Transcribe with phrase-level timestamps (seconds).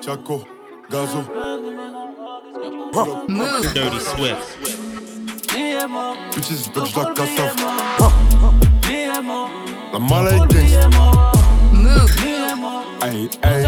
[0.00, 0.44] Chaco,
[0.90, 1.24] Gazo.
[3.74, 4.58] Dirty Swift.
[6.34, 7.54] Bitches, bitch, la cassave.
[9.92, 10.46] La gangsta.
[13.02, 13.62] Hey, hey.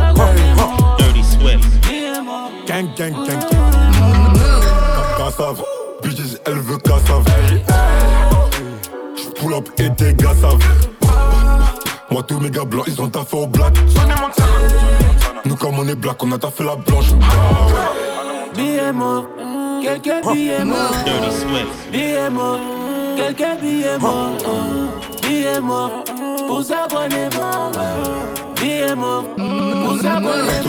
[0.98, 1.68] Dirty Swift.
[2.66, 3.62] Gang, gang, gang, gang.
[5.16, 5.62] Cassave.
[6.02, 7.25] Bitches, elle veut cassave.
[9.39, 10.59] J'pull up et tes gars savent.
[12.11, 13.73] Moi, tous mes gars blancs, ils ont taffé au black.
[15.45, 17.13] Nous, comme on est black, on a taffé la blanche.
[21.05, 21.69] Dirty Swift.
[21.93, 22.59] Billets morts,
[23.17, 24.37] quelques billets morts.
[25.23, 26.05] Billets morts,
[26.49, 27.71] pour s'abonner bon.
[28.61, 30.63] Billets morts, pour s'abonner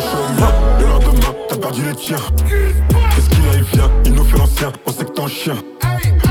[0.80, 2.18] Le lendemain, t'as perdu les tiens.
[2.48, 5.56] Qu'est-ce qu'il a, il vient, il nous fait l'ancien, on sait que t'es un chien.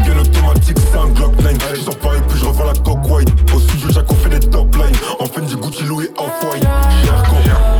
[0.08, 1.74] Bien automatique, c'est un Glock 9.
[1.74, 3.28] Je sors pas et puis je revends la coque white.
[3.54, 4.96] Au studio, Jaco fait des top lines.
[5.20, 6.66] En fin du Gucci, Louis Off-White.
[7.04, 7.36] Cherco,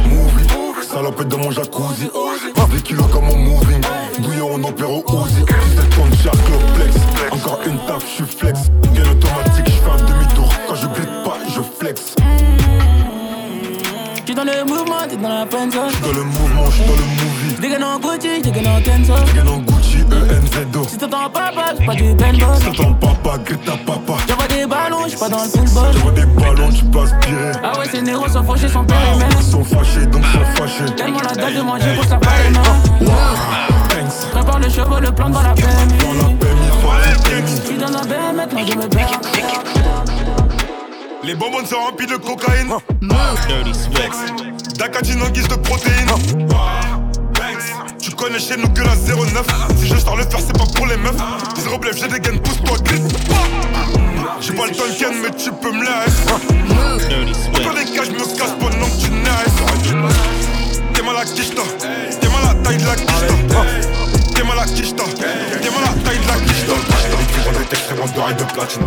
[0.08, 0.46] movie.
[0.82, 2.10] Salopette dans mon jacuzzi.
[2.70, 3.80] 10 kilos comme mon moving.
[4.20, 5.40] Bouillon, on opère au Uzi.
[5.40, 6.36] 17 tonnes, Shark,
[6.74, 6.96] flex.
[7.32, 8.60] Encore une taf, je suis flex.
[8.92, 10.52] Bien automatique, je fais un demi-tour.
[10.68, 12.14] Quand je glisse pas, je flex.
[14.24, 16.98] J'suis dans le mouvement, t'es dans la peine J'suis dans le mouvement, j'suis dans le
[16.98, 17.54] movie.
[17.62, 19.14] Des gars en Gucci, des gars en Kenzo.
[19.32, 19.77] Bien en Gucci,
[20.12, 20.88] ENZO.
[20.88, 22.56] Si t'entends papa, c'est pas du paintball.
[22.56, 24.14] Si t'entends papa, Greta papa.
[24.28, 25.92] J'envoie des ballons, j'suis pas dans le football.
[25.92, 27.52] J'envoie des ballons, tu passes bien.
[27.62, 29.36] Ah ouais, ces négros sont fauchés, sont périmètres.
[29.40, 30.94] Ils sont fâchés, donc sont fâchés.
[30.96, 32.62] Tellement la dalle de manger pour ça pas les mains.
[33.88, 34.30] Thanks.
[34.32, 35.98] Prépare le chevaux, le plan dans la PMI.
[35.98, 37.60] Dans la the PMI.
[37.64, 39.20] J'suis dans la BM, maintenant je me perds.
[41.24, 42.72] Les bonbons sont remplis de cocaïne.
[43.48, 44.78] Dirty Swift.
[44.78, 46.08] D'acatine en guise de protéines.
[48.18, 49.46] Connais chez nous que la 09.
[49.78, 51.14] Si je sors le faire, c'est pas pour les meufs.
[51.62, 53.00] Zéro blef, j'ai des gaines, pousse-toi, glisse.
[54.40, 56.26] J'ai pas le Tolkien, mais tu peux me laisser.
[57.32, 57.68] Swift.
[57.76, 59.58] les cas, je me casse pendant que tu naisses.
[60.94, 61.62] T'es mal à quicheta.
[62.20, 63.64] T'es mal à taille de la quicheta.
[64.34, 65.04] T'es mal à quicheta.
[65.62, 66.72] T'es mal à taille de la quicheta.
[67.22, 68.82] Écrivant des textes, vraiment d'oreilles de platine.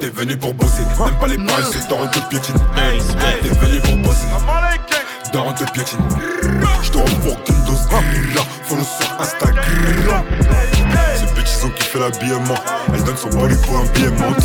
[0.00, 0.82] T'es venu pour bosser.
[0.98, 2.56] Même pas les pailles, c'est t'aurais de piétine.
[3.42, 4.26] T'es venu pour bosser.
[5.32, 6.00] Daron te piétine.
[6.82, 8.42] J'te renvoie qu'une dose grilla.
[8.64, 10.24] Follow sur Instagram.
[11.16, 12.54] Ces bitches ont kiffé l'habillement.
[12.92, 14.44] Elle donne son body pour un billet monte.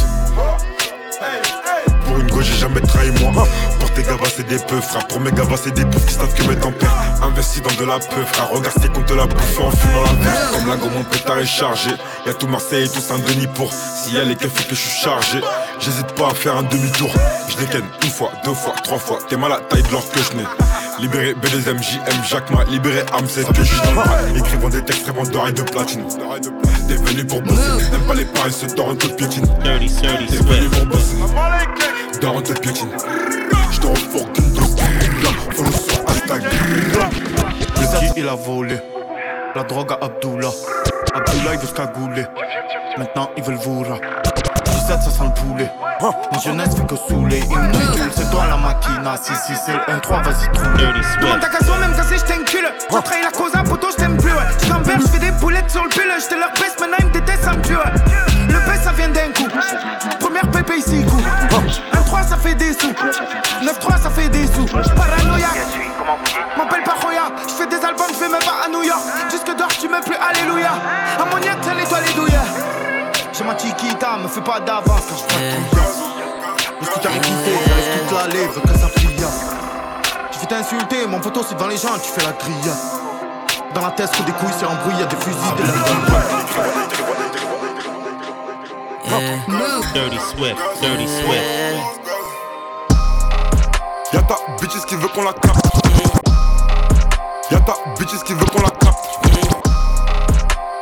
[2.06, 3.48] Pour une gauche, j'ai jamais trahi moi.
[3.80, 5.08] Pour tes gavas, c'est des peu, frère.
[5.08, 6.94] Pour mes gavas, c'est des poufs qui savent que mettre en père.
[7.24, 8.50] Investi dans de la peu, frère.
[8.52, 10.52] Regarde tes comptes la bouffe en fumant la bouffe.
[10.54, 11.92] Comme la gomme, mon pétard est chargé.
[12.28, 13.74] Y'a tout Marseille et tout Saint-Denis pour.
[13.74, 15.42] S'il y a les cafés que je suis chargé,
[15.80, 17.10] j'hésite pas à faire un demi-tour.
[17.50, 19.20] Je les une fois, deux fois, trois fois.
[19.30, 20.46] T'es mal à taille de l'or que je n'ai.
[21.00, 24.38] Libéré BDSM, JM, Jacques Ma, libéré âme, c'est que je suis.
[24.38, 26.06] Écrivant des textes, rêvant d'oreilles de platine.
[26.88, 29.46] T'es venu pour bosser, n'aime pas les paris, c'est torrent de piétine.
[29.64, 31.18] Dirty, dirty T'es venu pour bosser,
[32.22, 32.90] Daron te piétine.
[33.72, 37.12] J'te qu'une dose de Follow sur Instagram.
[37.78, 38.78] Le qui il a volé
[39.56, 40.50] La drogue à Abdullah
[41.14, 42.26] Abdullah il veut se cagouler
[42.98, 44.00] Maintenant ils veulent Voura
[44.86, 45.72] 17 ça sent le poulet.
[46.00, 47.42] Mon jeunesse fait que saouler.
[47.50, 49.18] Ils me c'est toi la machina.
[49.18, 50.78] Si si c'est le 1-3 vas-y trouve
[51.22, 53.96] Demande ta casse même quand si je t'encule Je trahi la cause à poteau, je
[53.96, 54.30] t'aime plus
[54.62, 57.06] Je t'envers, je fais des boulettes sur le pull Je te leur baisse, maintenant ils
[57.08, 59.50] me détestent, ça me tue Le baisse ça vient d'un coup.
[60.20, 61.22] Première pépé ici coup.
[61.94, 62.92] 1-3 ça fait des sous.
[62.92, 64.66] 9-3 ça fait des sous.
[64.66, 65.66] Paranoïaque
[66.58, 67.32] M'appelle pas Roya.
[67.48, 69.02] Je fais des albums, je vais même pas à New York.
[69.32, 70.74] Jusque dehors, tu me plus Alléluia.
[71.20, 72.14] Ammoniaque, ça nettoie les
[73.46, 76.02] ma chiquita, me fais pas d'avance quand je prends ton gaz
[76.80, 79.26] Le scooter est kiffé, ça laisse toute l'allée, veut que ça fille
[80.32, 82.72] Tu fais t'insulter, mon poteau c'est devant les gens, tu fais la grille
[83.74, 86.36] Dans la tête, des couilles, c'est embrouillé, y'a des fusils, de la
[89.94, 90.58] Dirty Swift.
[90.82, 91.44] Dirty Swift.
[94.14, 95.66] Y'a ta bitches qui veut qu'on la capte.
[97.52, 99.20] Y'a ta bitches qui veut qu'on la capte.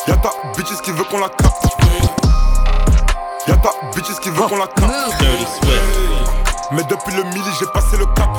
[0.07, 1.72] Y'a ta bitches qui veut qu'on la capte.
[3.45, 4.93] Y'a ta bitches qui veut qu'on la capte.
[6.71, 8.29] Mais depuis le midi, j'ai passé le cap.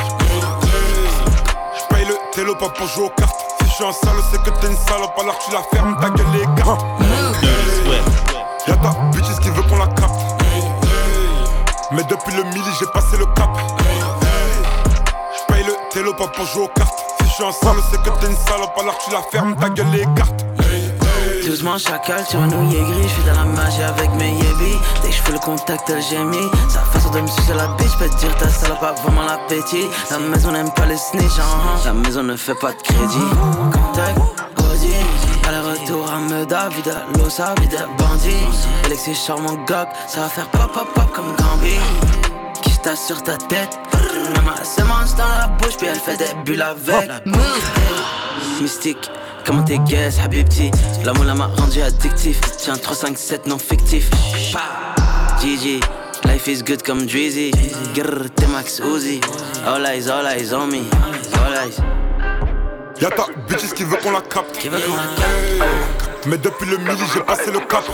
[1.78, 3.36] J'paye le télo pas pour jouer aux cartes.
[3.60, 3.84] Si je suis
[4.30, 6.78] c'est que t'es une salope, alors tu la fermes, ta gueule les gars.
[8.66, 10.42] Y'a ta bitches qui veut qu'on la capte.
[11.92, 13.50] Mais depuis le midi, j'ai passé le cap.
[15.38, 17.04] J'paye le télo pas pour jouer aux cartes.
[17.20, 17.44] Si je suis
[17.90, 20.44] c'est que t'es une salope, alors tu la fermes, ta gueule les cartes.
[21.46, 25.14] Doucement chacal, tu nous gris, je suis dans la magie avec mes yébis Dès que
[25.14, 28.16] je fais le contact, elle gémit Sa façon de me sucer la bitch, peut te
[28.16, 31.80] dire ta salope a vraiment l'appétit La maison n'aime pas les snitch, hein, hein.
[31.84, 33.28] la maison ne fait pas de crédit
[33.72, 34.18] Contact,
[34.58, 34.94] Audi,
[35.46, 38.30] à la retraite Tour à Meda, vida, losa, vida, bandit.
[38.86, 41.76] Alexis charmant gog, ça va faire pop pop pop comme Gambi.
[42.62, 43.78] Qui sur ta tête?
[44.34, 44.56] Maman
[45.06, 47.10] se dans la bouche, puis elle fait des bulles avec.
[48.60, 49.10] Mystique.
[49.44, 50.70] Comment t'es guess, habibti
[51.04, 52.40] La moula m'a rendu addictif.
[52.56, 54.10] Tiens 3, 5, 7 non fictif
[55.40, 55.80] GG
[56.24, 57.50] Life is good comme Drizzy.
[57.94, 59.20] Grrr, t'es Max Uzi.
[59.66, 60.82] All eyes, all eyes on me.
[61.44, 61.76] All eyes.
[63.00, 64.56] Y'a ta bitches qui veut qu'on la capte.
[64.58, 66.26] Qui veut qu'on la capte?
[66.26, 67.84] Mais depuis le midi j'ai passé le cap.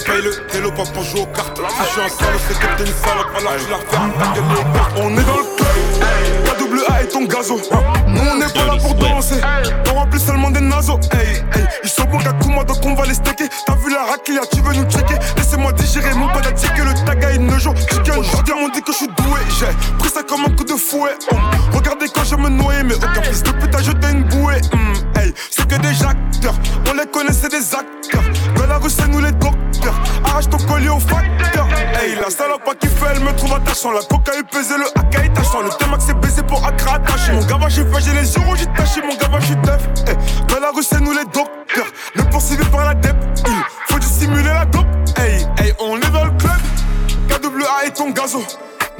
[0.00, 1.58] J'paye le télo pas pour jouer aux cartes.
[1.58, 3.26] Si je suis un sale c'est que t'es une salope.
[3.36, 4.12] Alors tu la fermes,
[4.96, 5.57] On est dans le
[6.44, 7.60] club double A et ton gazo.
[8.06, 9.40] Nous on n'est pas là pour danser,
[9.90, 10.98] on remplit seulement des naseaux.
[11.12, 13.48] Hey, hey, ils sont bons qu'à Kuma donc on va les stacker.
[13.66, 17.32] T'as vu la raquilla, tu veux nous checker Laissez-moi digérer mon pas que le taga
[17.32, 17.74] il ne joue.
[17.74, 19.40] Chicken, aujourd'hui on dit que je suis doué.
[19.58, 21.16] J'ai pris ça comme un coup de fouet.
[21.72, 24.60] regardez quand je me noyais, mais aucun fils de pute a jeté une bouée.
[24.72, 26.54] Hmm, hey, c'est que des acteurs,
[26.88, 28.22] on les connaissait des acteurs.
[28.56, 29.67] Dans la rue, c'est nous les docteurs.
[30.24, 31.66] Arrache ton collier au facteur.
[32.00, 33.92] Hey, la salope qui fait, elle me trouve attachant.
[33.92, 35.62] La coca est pesée, le AK est tachant.
[35.62, 37.32] Le thème c'est baisé pour Accra attaché.
[37.32, 39.00] Mon gars, j'ai fait, j'ai les euros, j'ai taché.
[39.02, 39.82] Mon gars, j'ai teuf.
[40.48, 41.92] Dans la rue, c'est nous les docteurs.
[42.16, 43.16] Ne poursuivez par la dep.
[43.46, 44.86] Il faut dissimuler la dope.
[45.16, 46.60] Hey, hey, on est dans le club.
[47.28, 48.42] KWA et ton gazo.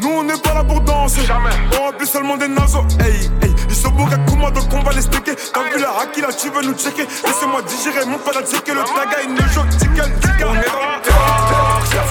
[0.01, 1.51] Nous on n'est pas là pour danser, Jamais.
[1.77, 2.85] on remplit seulement des naseaux.
[3.01, 5.35] Hey, hey, ils sont beaux Kuma donc on va les sticker.
[5.53, 7.07] T'as vu la haki là, tu veux nous checker.
[7.25, 8.75] Laissez-moi digérer mon pas checker.
[8.75, 10.45] Le taga il ne joue ticket, ticket.
[10.45, 10.99] On est dans la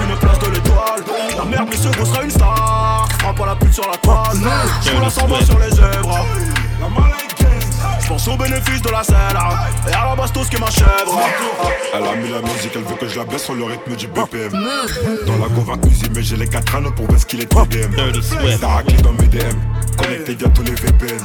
[0.04, 1.04] une place de l'étoile.
[1.38, 3.08] La merde, monsieur, vous sera une star.
[3.36, 4.38] Pas la pute sur la toile.
[4.82, 6.26] Je la sens sur les zèbres.
[6.80, 6.88] La
[7.30, 7.37] je
[8.08, 9.16] pense au bénéfice de la scène
[9.90, 11.20] Et à la bastos qui est ma chèvre
[11.94, 14.08] Elle a mis la musique, elle veut que je la baisse sur le rythme du
[14.08, 17.94] BPM Dans la Gova usine mais j'ai les 4 anneaux pour baisser qu'il est TDM
[18.60, 19.58] T'as raclé dans mes DM,
[19.98, 21.20] connecté via tous les VPN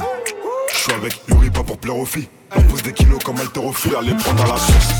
[0.73, 3.93] Je suis avec Yuri pas pour plaire aux filles on pousse des kilos comme haltérophile,
[3.99, 4.93] allez prendre à la source.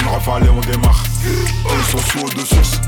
[0.00, 1.02] Une rafale et on démarre.
[1.24, 2.80] ils sont sous de source.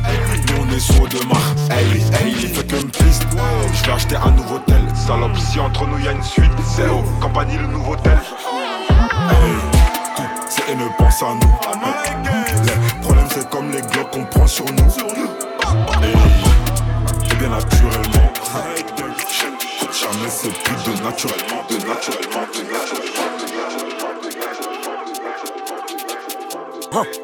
[0.48, 1.54] Nous on est sous de marre.
[1.70, 1.86] Hey,
[2.22, 3.26] hey, il fait qu'une piste.
[3.72, 4.82] Je vais acheter un nouveau tel.
[4.94, 6.52] Salope, si entre nous y'a une suite.
[6.76, 8.18] C'est au compagnie le nouveau tel.
[9.30, 9.54] Hey,
[10.48, 11.54] c'est ne pense à nous.
[12.66, 14.92] Le problème c'est comme les globes qu'on prend sur nous.
[17.30, 18.21] Et bien naturellement.
[20.22, 23.22] Jamais c'est plus de naturellement, de naturellement, de naturellement.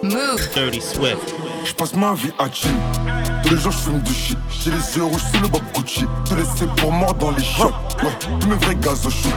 [0.03, 0.49] Move.
[0.53, 1.35] Dirty Swift.
[1.65, 2.71] Je passe ma vie à chill.
[3.45, 4.39] Tous les jours je fume du shit.
[4.51, 6.07] J'ai les yeux rouges sous le Bob Gucci.
[6.25, 7.73] Te laisser pour mort dans les shops.
[8.03, 8.11] Ouais,
[8.41, 9.33] tous mes vrais gaz au shoot.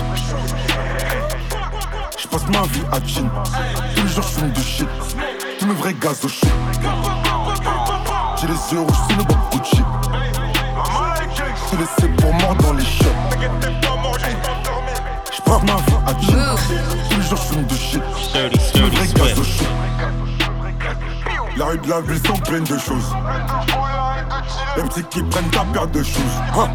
[2.18, 3.30] Je passe ma vie à chill.
[3.96, 4.88] Tous les jours je fume du shit.
[5.60, 6.50] Tous mes vrais gaz au shoot.
[8.40, 9.84] J'ai les yeux rouges sous le Bob Gucci.
[11.72, 13.06] Te laisser pour mort dans les shops.
[15.32, 16.36] Je passe ma vie à chill.
[17.10, 18.02] Tous les jours je fume du shit.
[18.76, 19.68] Mes vrais gaz au shoot.
[21.56, 23.16] La rue de la ville sont pleines de choses.
[24.76, 26.38] Les petits qui prennent ta paire de choses.
[26.58, 26.68] Hein.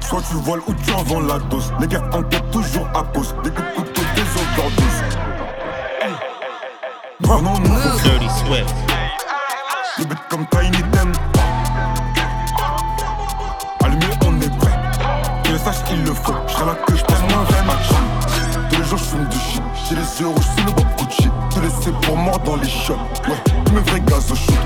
[0.00, 1.72] Soit tu voles ou tu en vends la dose.
[1.78, 5.02] Les gars enquêtent toujours à cause des coups de couteau, des overdoses.
[7.20, 7.74] Non, non, non.
[8.02, 8.74] Dirty Swift.
[9.98, 11.12] Les bêtes comme Tiny Dem.
[18.98, 19.62] Du shit.
[19.88, 21.28] J'ai les yeux rouges sous le Bob Gucci.
[21.54, 22.66] Te laisser pour mort dans les.
[22.66, 23.36] Ouais
[23.72, 24.58] mes vrais gaz au shoot.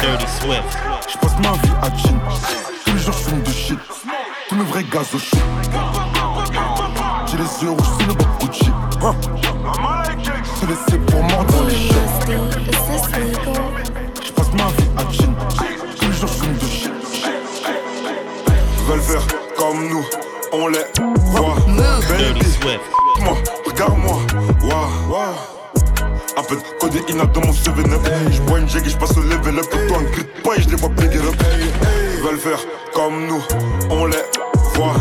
[0.00, 0.78] Dirty Swift.
[1.08, 2.18] J'passe ma vie à Chin.
[2.84, 3.78] Tous les jours j'fume du shit.
[4.48, 5.40] Tous mes vrais gaz au shoot.
[7.26, 8.70] J'ai les yeux rouges sur le Bob Gucci.
[10.60, 11.94] Te laisser pour mort dans les shots.
[14.24, 15.34] J'passe ma vie à Chin.
[15.98, 16.92] Tous les jours j'fume du shit.
[18.86, 19.26] Veulent faire
[19.58, 20.04] comme nous,
[20.52, 20.84] on les
[21.32, 21.56] voit.
[22.16, 22.80] Dirty Swift.
[23.26, 24.18] Moi, regarde-moi.
[24.62, 25.34] Waouh, waouh.
[26.36, 29.66] Un peu de codéine dans mon 7-up J'bois une jig et j'passe au level up.
[29.72, 31.34] Et toi un cri de paille, j'les vois big up.
[32.14, 32.60] Ils veulent faire
[32.94, 33.42] comme nous,
[33.90, 34.22] on les
[34.74, 34.94] voit.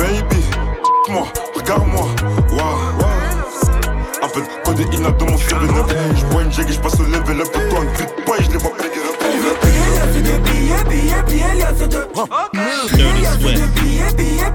[0.00, 0.42] Baby,
[1.08, 2.06] moi, regarde-moi,
[2.50, 2.78] wow
[4.22, 7.48] Un peu de codéine dans mon 7-up J'bois une jig et j'passe au level up.
[7.54, 9.14] Et toi un cri de paille, j'les vois big up.
[10.50, 10.84] Billets,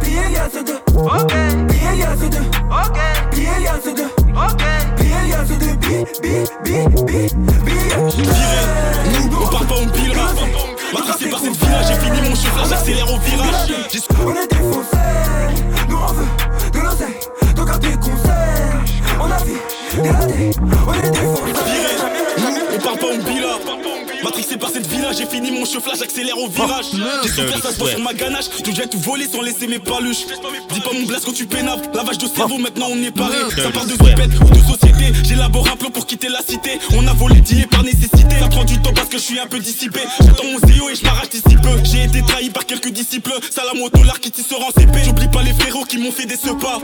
[0.02, 2.50] billets, y'a ce deux
[3.32, 6.06] Billets, y'a ce deux Billets,
[9.14, 9.76] Nous, on part pas,
[11.30, 13.74] par cette village, j'ai fini mon chiffre, j'accélère au virage
[14.26, 14.73] On
[24.34, 26.86] Matrixé par cette villa, j'ai fini mon chauffage, j'accélère au virage.
[27.22, 28.46] J'ai souffert, ça se voit sur ma ganache.
[28.64, 30.26] Tu viens tout voler sans laisser mes paluches.
[30.72, 31.82] Dis pas mon blast quand tu pénaves.
[31.94, 33.38] Lavage de cerveau, maintenant on est paré.
[33.56, 35.14] Ça parle de zipette ou de société.
[35.24, 36.80] J'élabore un plan pour quitter la cité.
[36.96, 38.40] On a volé dîner par nécessité.
[38.40, 40.00] Ça prend du temps parce que je suis un peu dissipé.
[40.20, 41.78] J'attends mon CEO et je m'arrache d'ici peu.
[41.84, 43.38] J'ai été trahi par quelques disciples.
[43.52, 44.98] Salam au dollar qui tisse en CP.
[45.06, 46.82] J'oublie pas les frérots qui m'ont fait des sepas.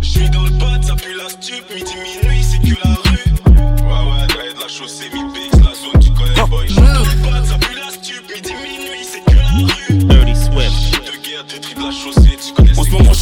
[0.00, 3.30] Je suis dans le bad, ça pue la stup, midi minuit, c'est que la rue.
[3.84, 5.10] Ouais, ouais, ouais, de la chaussée,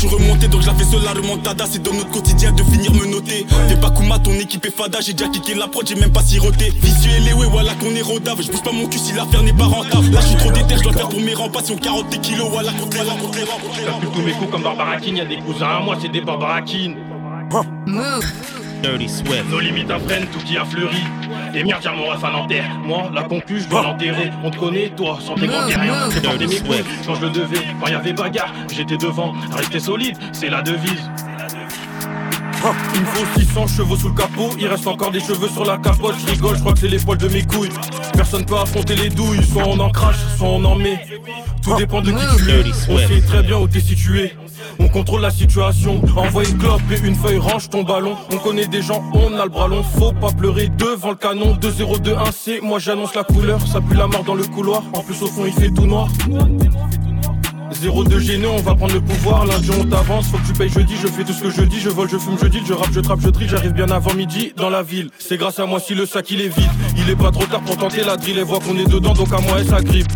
[0.00, 1.64] je suis remonté donc j'avais seul la remontada.
[1.68, 5.00] C'est dans notre quotidien de finir me noter Fais pas Kuma ton équipe est fada.
[5.00, 6.72] J'ai déjà kické la prod j'ai même pas siroté.
[6.80, 8.40] Visuel et ouais voilà qu'on est rodave.
[8.40, 10.10] Je bouge pas mon cul si l'affaire n'est pas rentable.
[10.12, 12.18] Là je suis trop déter je dois faire pour mes rempas Si on 40 des
[12.18, 14.50] kilos voilà contre les rangs contre les rangs contre les rangs Calcule tous mes coups
[14.52, 16.96] comme Barbarakine, y'a des cousins à moi, c'est des Barbarakines.
[18.82, 19.48] Dirty Swift.
[19.50, 21.02] Nos limites apprennent, tout qui a fleuri.
[21.54, 22.68] Et merde, tiens mon ref à l'enterre.
[22.84, 24.30] Moi, la concu, je dois l'enterrer.
[24.44, 26.08] On te connaît, toi, sans tes grands rien.
[26.10, 27.64] C'est couilles, quand je le devais.
[27.80, 29.34] Quand y avait bagarre, j'étais devant.
[29.52, 31.10] Rester solide, c'est la devise.
[32.94, 35.76] Il me faut 600 chevaux sous le capot, il reste encore des cheveux sur la
[35.78, 37.70] capote, je rigole, je crois que c'est les poils de mes couilles.
[38.14, 41.00] Personne peut affronter les douilles, soit on en crache, soit on en met.
[41.62, 44.32] Tout dépend de qui tu es, on sait très bien où t'es situé.
[44.80, 48.16] On contrôle la situation, envoie une clope et une feuille, range ton ballon.
[48.32, 51.54] On connaît des gens, on a le bras long, faut pas pleurer devant le canon.
[51.54, 54.82] 2-0-2-1 C, moi j'annonce la couleur, ça pue la mort dans le couloir.
[54.94, 56.08] En plus au fond il fait tout noir.
[57.72, 59.46] 0-2 gêné, on va prendre le pouvoir.
[59.46, 60.94] Lundi, on t'avance, faut que tu payes jeudi.
[61.00, 62.92] Je fais tout ce que je dis, je vole, je fume, je deal, je rappe,
[62.92, 63.48] je trappe, je trie.
[63.48, 65.10] J'arrive bien avant midi dans la ville.
[65.18, 66.70] C'est grâce à moi si le sac il est vide.
[66.96, 68.38] Il est pas trop tard pour tenter la drill.
[68.38, 70.08] Et voit qu'on est dedans, donc à moi, elle s'agrippe.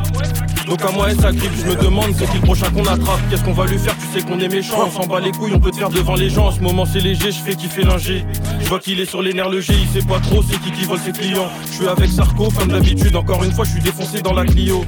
[0.66, 1.52] Donc à moi, elle s'agrippe.
[1.60, 3.20] Je me demande, c'est qui le prochain qu'on attrape?
[3.30, 3.96] Qu'est-ce qu'on va lui faire?
[3.98, 6.14] Tu sais qu'on est méchant, on s'en bat les couilles, on peut te faire devant
[6.14, 6.46] les gens.
[6.46, 8.24] En ce moment, c'est léger, je fais kiffer l'ingé.
[8.60, 10.70] Je vois qu'il est sur les nerfs, le G, il sait pas trop, c'est qui
[10.70, 11.50] qui vole ses clients.
[11.66, 13.16] Je suis avec Sarko, comme d'habitude.
[13.16, 14.84] Encore une fois, je suis défoncé dans la Clio.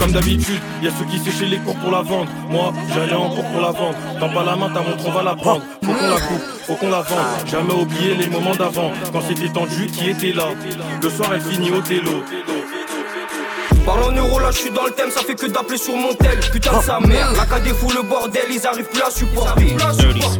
[0.00, 2.30] Comme d'habitude, y a ceux qui séchaient les cours pour la vendre.
[2.48, 3.94] Moi, j'allais en cours pour la vendre.
[4.18, 5.60] Tends pas la main, ta montre, on va la prendre.
[5.84, 7.46] Faut qu'on la coupe, faut qu'on la vende.
[7.46, 8.92] Jamais oublier les moments d'avant.
[9.12, 10.46] Quand c'était tendu, qui était là
[11.02, 12.24] Le soir, elle finit au télo.
[13.90, 16.14] Parle en euros, là je suis dans le thème, ça fait que d'appeler sur mon
[16.14, 16.38] tel.
[16.52, 19.76] Putain de sa mère, la KD fout le bordel, ils arrivent plus à supporter.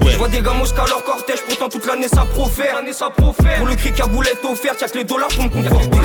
[0.07, 2.77] Je vois des gars mosqués à leur cortège, pourtant toute l'année ça profère.
[2.77, 3.59] Année ça profère.
[3.59, 5.99] Pour le cric à boulette offerte, y'a que les dollars pour me conforter.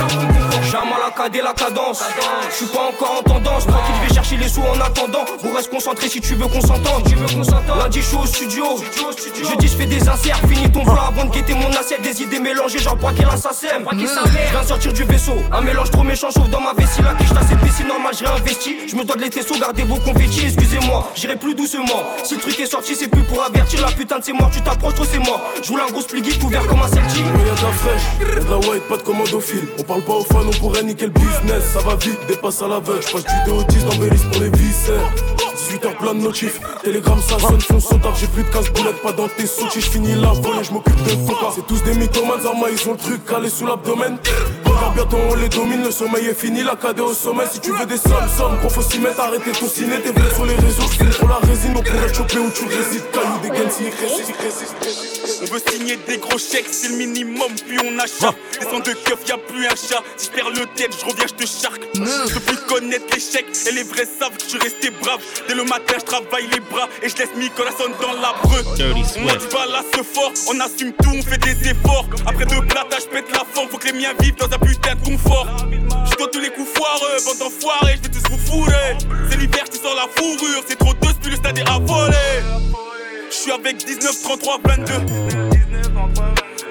[0.71, 2.03] Jamais la KD, la cadence.
[2.49, 5.25] Je suis pas encore en tendance, tranquille, je vais chercher les sous en attendant.
[5.43, 7.03] Vous reste concentré si tu veux qu'on s'entende.
[7.07, 7.77] Tu veux qu'on s'entende.
[7.77, 8.65] Lundi, je suis au studio.
[9.47, 12.01] Jeudi, je fais des inserts, finis ton plat avant de guetter mon assiette.
[12.01, 13.67] Des idées mélangées, genre braquer l'assassin.
[13.91, 17.03] Je viens sortir du vaisseau, un mélange trop méchant, chauffe dans ma vessie.
[17.03, 18.75] La quiche, c'est c'est normal, je réinvestis.
[18.87, 22.03] Je me dois de les sous, gardez vos confettis, excusez-moi, j'irai plus doucement.
[22.23, 24.61] Si le truc est sorti, c'est plus pour avertir la putain de c'est mort, tu
[24.61, 25.41] t'approches trop, c'est mort.
[25.61, 27.25] Je voulais un gros split couvert comme un Celtic.
[27.25, 29.67] Y'a de la fraîche, y'a de la white, pas de commando fil.
[29.79, 31.63] On parle pas aux fans, on pourrait niquer le business.
[31.73, 33.01] Ça va vite, dépasse à l'aveugle.
[33.01, 35.11] J'passe du 2 au 10 dans Bélis pour les viscères.
[35.55, 38.19] 18h plein de notifs, télégramme ça sonne, son taf.
[38.19, 39.81] J'ai plus de casse boulette, pas dans tes sautis.
[39.81, 41.51] J'finis la volée, j'm'occupe de ton cas.
[41.55, 44.17] C'est tous des mythomanes, Zarma, ils ont le truc calé sous l'abdomen.
[44.95, 47.43] Bientôt, on les domine, le sommeil est fini, la KD au sommet.
[47.51, 50.33] Si tu veux des sommes, sommes, gros faut s'y mettre, arrêtez ton ciné, t'es vrais
[50.33, 50.83] sur les réseaux.
[50.91, 53.03] J'finis pour la résine, on pourrait choper où tu résides.
[53.11, 53.69] Caillou des gains,
[54.41, 55.15] résistent.
[55.41, 58.35] On veut signer des gros chèques, c'est le minimum, puis on achète.
[58.59, 60.01] Descends de keuf, y'a plus un chat.
[60.17, 61.81] Si je perds le tête, je reviens, je te charque.
[61.93, 65.19] Je peux plus connaître l'échec, et les vrais savent que je suis resté brave.
[65.47, 68.61] Dès le matin, je travaille les bras, et je laisse Nicolas dans la breu.
[68.65, 69.41] On Swift.
[69.41, 72.07] du bal à ce fort, on assume tout, on fait des efforts.
[72.25, 74.95] Après deux plata, je pète la forme, faut que les miens vivent dans un putain
[74.95, 75.47] de.
[76.09, 78.97] Je dois tous les coups foireux, bande d'enfoirés, je vais tous vous fourrer.
[79.29, 80.93] C'est l'hiver, tu sors la fourrure, c'est trop
[81.29, 82.43] le stade est à voler.
[83.29, 84.93] Je suis avec 19, 33, 22.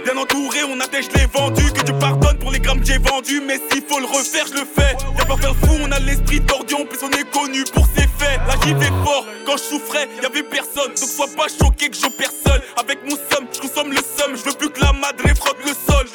[0.05, 1.73] Bien entouré, on attèche les vendus.
[1.73, 3.41] Que Dieu pardonne pour les grammes que j'ai vendus.
[3.47, 4.97] Mais s'il faut le refaire, je le fais.
[5.19, 6.75] Y'a pas faire fou, on a l'esprit tordu.
[6.75, 8.39] En plus, on est connu pour ses faits.
[8.47, 9.25] Là, j'y vais fort.
[9.47, 10.89] Quand je souffrais, y'avait personne.
[10.89, 12.61] Donc, sois pas choqué que j'opère seul.
[12.77, 14.37] Avec mon somme, je consomme le somme.
[14.37, 16.07] Je veux plus que la madre frotte le sol.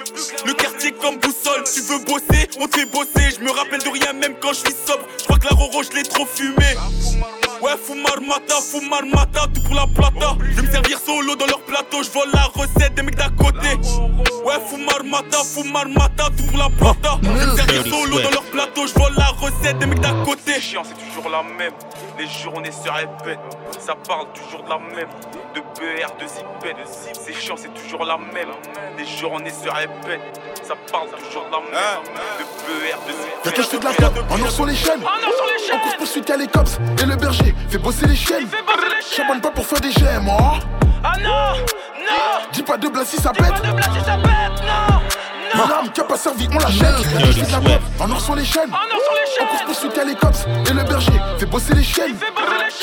[0.45, 1.63] Le quartier comme boussole.
[1.73, 3.35] Tu veux bosser, on te fait bosser.
[3.39, 5.05] Je me rappelle de rien, même quand je suis sobre.
[5.17, 6.75] Je crois que la Roro, je l'ai trop fumé.
[7.61, 10.37] Ouais, fumar mata, fumar mata, tout pour la plata.
[10.39, 13.29] Je vais me servir solo dans leur plateau, je vole la recette des mecs d'à
[13.29, 13.75] côté.
[14.45, 17.19] Ouais, fumar mata, fumar mata, tout pour la plata.
[17.21, 20.13] Je vais me servir solo dans leur plateau, je vole la recette des mecs d'à
[20.23, 20.59] côté.
[20.61, 21.73] Chiant, c'est toujours la même.
[22.17, 23.39] Les journées se répètent.
[23.79, 25.09] Ça parle toujours de la même.
[25.53, 27.17] De BR, de zipette, de zip.
[27.25, 28.49] C'est chiant, c'est toujours la même.
[28.97, 30.39] Les journées se répètent.
[30.63, 32.03] Ça parle toujours de la même.
[32.39, 33.45] De BR, de zipette.
[33.45, 35.03] Y'a que je fais de la top, en or sur les chaînes.
[35.03, 38.47] En course poursuite, y'a les cops et le berger fait bosser les chaînes.
[39.15, 40.59] Charbonne pas pour faire des gemmes, hein.
[41.03, 43.45] Ah non, non, Dis pas de blague si ça pète.
[43.47, 46.83] de place si ça pète, non, Une arme qui a pas servi, on la jette.
[47.13, 48.71] La de la meuf, en or sur les chaînes.
[49.41, 50.45] En course poursuite à les cops.
[50.69, 52.15] Et le berger fait bosser les chaînes.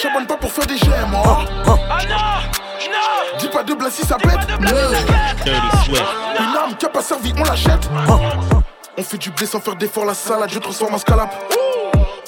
[0.00, 1.16] Charbonne pas pour faire des gemmes.
[1.66, 1.74] Oh.
[3.38, 4.48] Dis pas de blasis, ça pète.
[4.58, 7.88] Une arme qui a pas servi, on la jette.
[8.98, 11.34] On fait du blé sans faire d'effort, la salade, je transforme en scalap.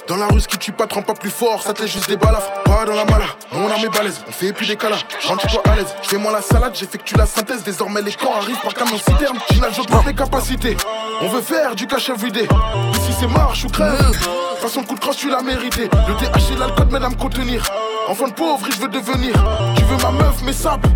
[0.08, 2.08] Dans la rue, ce qui tue pas, trempe pas plus fort, ça te laisse juste
[2.08, 2.50] des balafres.
[2.64, 4.96] Pas dans la mala, mon arme est balèze, on fait plus des calas.
[5.26, 7.62] Rentre-toi à l'aise, fais moi la salade, j'effectue la synthèse.
[7.62, 9.38] Désormais, les camps arrivent par camion citerne.
[9.52, 10.78] Ginal, j'augmente mes capacités.
[11.20, 12.48] On veut faire du cash everyday.
[12.94, 14.18] Ici, c'est marche ou crève.
[14.62, 15.90] Façon coup de crosse, tu l'as mérité.
[16.08, 17.62] Le TH et l'alcool m'aident à me contenir.
[18.08, 19.34] Enfant de pauvre, je veux devenir.
[19.76, 20.88] Tu veux ma meuf, mes sables.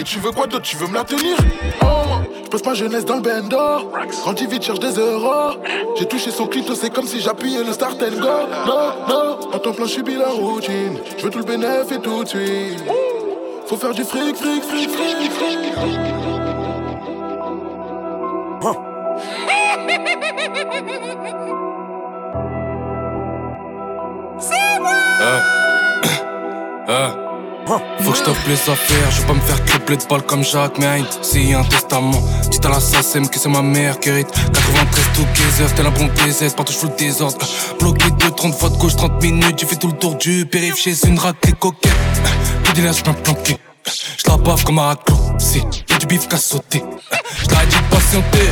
[0.00, 0.64] Et tu veux quoi d'autre?
[0.64, 1.36] Tu veux me la tenir?
[1.82, 1.86] Oh,
[2.42, 3.90] je passe ma jeunesse dans le bendo.
[4.22, 5.50] Grandi vite, cherche des euros.
[5.98, 8.28] J'ai touché son clito, c'est comme si j'appuyais le start and go.
[8.66, 10.98] Non, non, en temps plein, subis la routine.
[11.18, 12.82] Je veux tout le bénéfice et tout de suite.
[13.66, 16.00] Faut faire du fric, fric, fric, fric, fric.
[24.38, 24.90] C'est moi
[26.88, 27.14] Ah.
[27.78, 30.42] Faut que je t'offre les affaires, je vais pas me faire cripler de balles comme
[30.42, 31.04] Jacques Maine.
[31.22, 34.28] C'est un testament, dites à l'assassin que c'est ma mère qui hérite.
[34.28, 37.38] 93 tout geyser, tel un bon DZ, partout je le désordre.
[37.78, 40.78] Bloqué de 30 fois de gauche, 30 minutes, j'ai fait tout le tour du périph'
[40.78, 41.92] chez une raclée coquette.
[42.64, 43.56] Tout délire, je planqué.
[43.86, 46.82] Je la baffe comme un raclot, si y'a du bif qu'à sauter.
[47.38, 48.48] Je de patienter,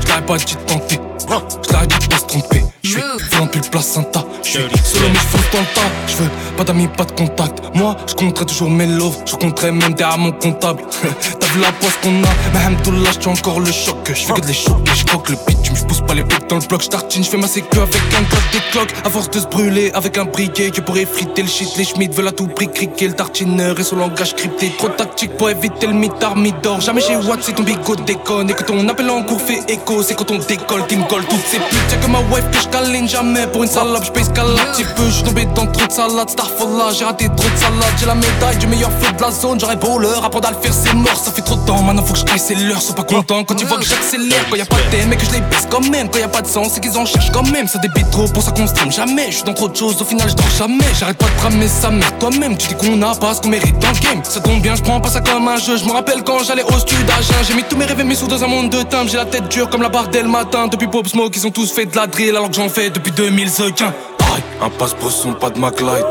[0.00, 1.00] je pas dit de tenter.
[1.28, 2.62] Je dit de pas se tromper.
[2.82, 3.00] Je suis
[3.30, 4.24] violent depuis le placenta.
[4.42, 5.80] Je suis solo mais je fonce dans le tas.
[6.06, 7.74] Je veux pas d'amis, pas de contact.
[7.74, 9.16] Moi, je compterai toujours mes loves.
[9.24, 10.82] Je compterai même derrière mon comptable.
[11.40, 13.96] T'as vu la poisse qu'on a, mais Hamdoullah, j'tue encore le choc.
[14.06, 15.74] Je fais que de les choquer, je croque le bitume.
[15.76, 16.82] Je pousse pas les blocs dans le bloc.
[16.82, 18.92] Je tartine, je fais ma sécu avec un bloc des cloques.
[19.04, 21.76] À force de se brûler avec un briquet qui pourrait friter le shit.
[21.78, 24.72] Les schmitt veulent à tout prix criquer le tartineur et son langage crypté.
[24.76, 26.80] Trop tactique pour éviter le mitard, mi-d'or.
[26.82, 28.50] Jamais j'ai what, c'est ton bigot déconne.
[28.50, 31.58] Et que ton appel en cours fait écho, c'est quand on décolle, King Toutes ces
[31.58, 34.04] putes, y'a que ma wife que je câline jamais pour une salope.
[34.04, 36.28] Je qu'à un petit peu, je suis tombé dans trop de salade.
[36.28, 37.94] Starfall j'ai raté trop de salade.
[38.00, 39.60] J'ai la médaille du meilleur feu de la zone.
[39.60, 41.16] J'aurais beau leur apprendre à le faire, c'est mort.
[41.16, 42.82] Ça fait trop de temps, maintenant faut que je c'est l'heure.
[42.82, 44.44] Sont pas contents quand ils voient que j'accélère.
[44.50, 46.08] Quand y a pas de thème et que je les baisse quand même.
[46.10, 47.68] Quand y a pas de sens, c'est qu'ils en cherchent quand même.
[47.68, 49.26] Ça débite trop pour ça qu'on stream jamais.
[49.28, 50.84] Je suis dans trop de choses, au final je dors jamais.
[50.98, 52.56] J'arrête pas de bramer sa mère toi-même.
[52.56, 54.20] Tu dis qu'on a pas ce qu'on mérite dans le game.
[54.24, 55.76] Ça tombe bien, je prends pas ça comme un jeu.
[55.76, 56.98] Je me rappelle quand j'allais au stud.
[57.46, 59.08] J'ai mis tous mes rêves et mes sous dans un monde de timbres.
[59.10, 60.66] J'ai la tête dure comme la barre dès le matin.
[60.66, 63.82] Depuis Ils ont tous fait de la drill alors que j'en fais depuis 2015.
[63.82, 66.04] Aïe, un passe-bresson, pas de McLeod.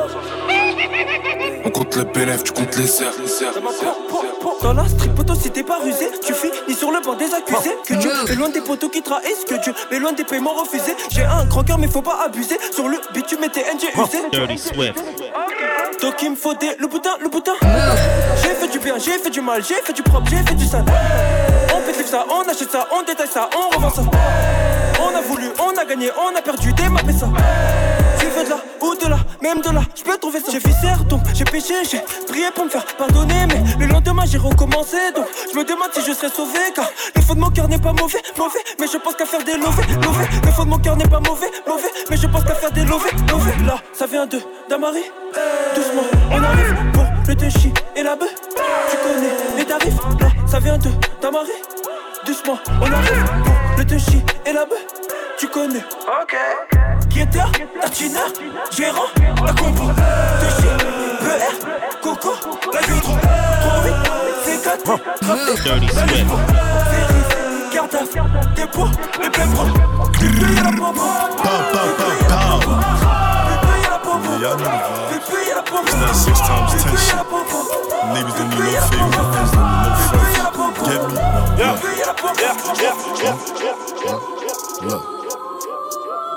[1.65, 3.13] On compte les bénéfices, tu comptes les airs.
[4.63, 7.75] Dans la street poteau si t'es pas rusé Tu finis sur le banc des accusés.
[7.85, 10.95] Que Dieu est loin des poteaux qui trahissent Que Dieu est loin des paiements refusés.
[11.11, 12.57] J'ai un grand cœur mais faut pas abuser.
[12.71, 15.03] Sur le bitume tu mettais NG usé Dirty Swift.
[16.01, 17.53] Donc il me faut des le boutin, le boutin.
[18.41, 20.65] J'ai fait du bien, j'ai fait du mal, j'ai fait du propre, j'ai fait du
[20.65, 20.85] sale.
[21.75, 24.01] On fait ça, on achète ça, on détaille ça, on revend ça.
[25.01, 27.27] On a voulu, on a gagné, on a perdu, démappé ça.
[27.27, 27.31] Tu
[28.12, 28.12] veux
[28.43, 30.51] de là ou de là, même de là, je peux trouver ça.
[30.51, 30.73] J'ai fait
[31.07, 35.25] donc j'ai péché, j'ai prié pour me faire pardonner Mais le lendemain j'ai recommencé donc
[35.51, 37.93] je me demande si je serais sauvé Car le fond de mon cœur n'est pas
[37.93, 40.27] mauvais, mauvais Mais je pense qu'à faire des lovés, lovés.
[40.43, 42.85] Le fond de mon cœur n'est pas mauvais, mauvais Mais je pense qu'à faire des
[42.85, 43.65] lovés, lovés.
[43.65, 45.03] Là ça vient de Damari.
[45.75, 48.33] Doucement on arrive pour le touchy et la bœuf.
[48.89, 50.89] Tu connais les tarifs Là ça vient de
[51.21, 51.51] Damari.
[52.25, 55.83] Doucement on arrive pour le touchy et la bœuf Tu connais.
[56.07, 56.35] Ok.
[57.09, 58.27] Guetteur, tatineur,
[58.71, 59.09] gérant,
[59.45, 59.83] la compo.
[61.21, 61.53] BR,
[62.01, 62.33] Coco,
[62.73, 63.17] la Yodro.
[63.61, 63.95] Trop vite,
[64.43, 66.25] c'est 4 Dirty Swift.
[68.55, 68.87] Dépôt,
[69.19, 69.29] les
[70.61, 71.03] la popo
[75.85, 77.17] It's that six times ten shit.
[78.13, 80.75] Niggas don't need no favor, no front.
[80.85, 81.15] Get me?
[81.57, 81.79] Yeah,
[84.83, 85.22] Look.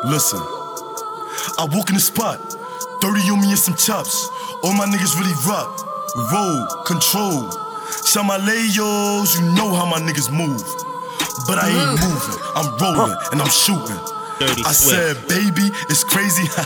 [0.05, 0.41] Listen.
[1.59, 2.39] I walk in the spot,
[3.01, 4.29] 30 on me and some chops.
[4.63, 5.73] All my niggas really rock.
[6.33, 7.51] Roll, control.
[8.05, 10.63] Shout my layos, you know how my niggas move.
[11.47, 13.99] But I ain't moving, I'm rolling and I'm shooting.
[14.39, 16.45] I said, baby, it's crazy.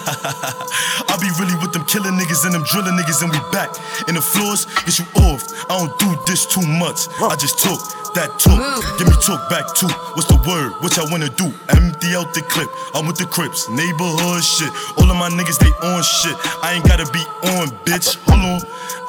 [1.06, 3.70] I be really with them killing niggas and them drilling niggas, and we back.
[4.08, 5.46] In the floors, get you off.
[5.70, 7.06] I don't do this too much.
[7.22, 7.78] I just took
[8.14, 8.58] that took.
[8.98, 9.90] Give me took back too.
[10.14, 10.72] What's the word?
[10.82, 11.52] What y'all wanna do?
[11.70, 12.68] Empty out the clip.
[12.94, 14.70] I'm with the Crips, neighborhood shit.
[14.98, 16.34] All of my niggas, they on shit.
[16.62, 17.22] I ain't gotta be
[17.56, 18.18] on, bitch.
[18.26, 18.60] Hold on.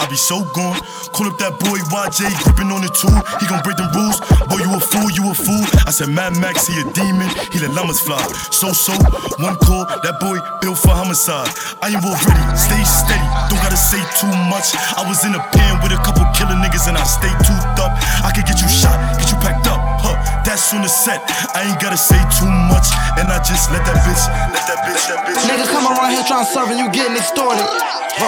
[0.01, 0.81] I be so gone.
[1.13, 3.13] Call up that boy YJ, gripping on the tool.
[3.37, 4.17] He gon' break them rules.
[4.49, 5.61] Boy, you a fool, you a fool.
[5.85, 7.29] I said, Mad Max, he a demon.
[7.53, 8.17] He let llamas fly.
[8.49, 8.97] So, so,
[9.37, 11.53] one call, that boy built for homicide.
[11.85, 13.29] I ain't ready, stay steady.
[13.53, 14.73] Don't gotta say too much.
[14.97, 17.93] I was in a pen with a couple killer niggas and I stay toothed up.
[18.25, 19.80] I could get you shot, get you packed up.
[20.01, 21.21] Huh, that's on the set.
[21.56, 25.04] I ain't gotta say too much, and I just let that bitch, let that bitch,
[25.12, 25.39] that bitch.
[25.45, 27.65] Niggas come around here trying to serve and you getting extorted.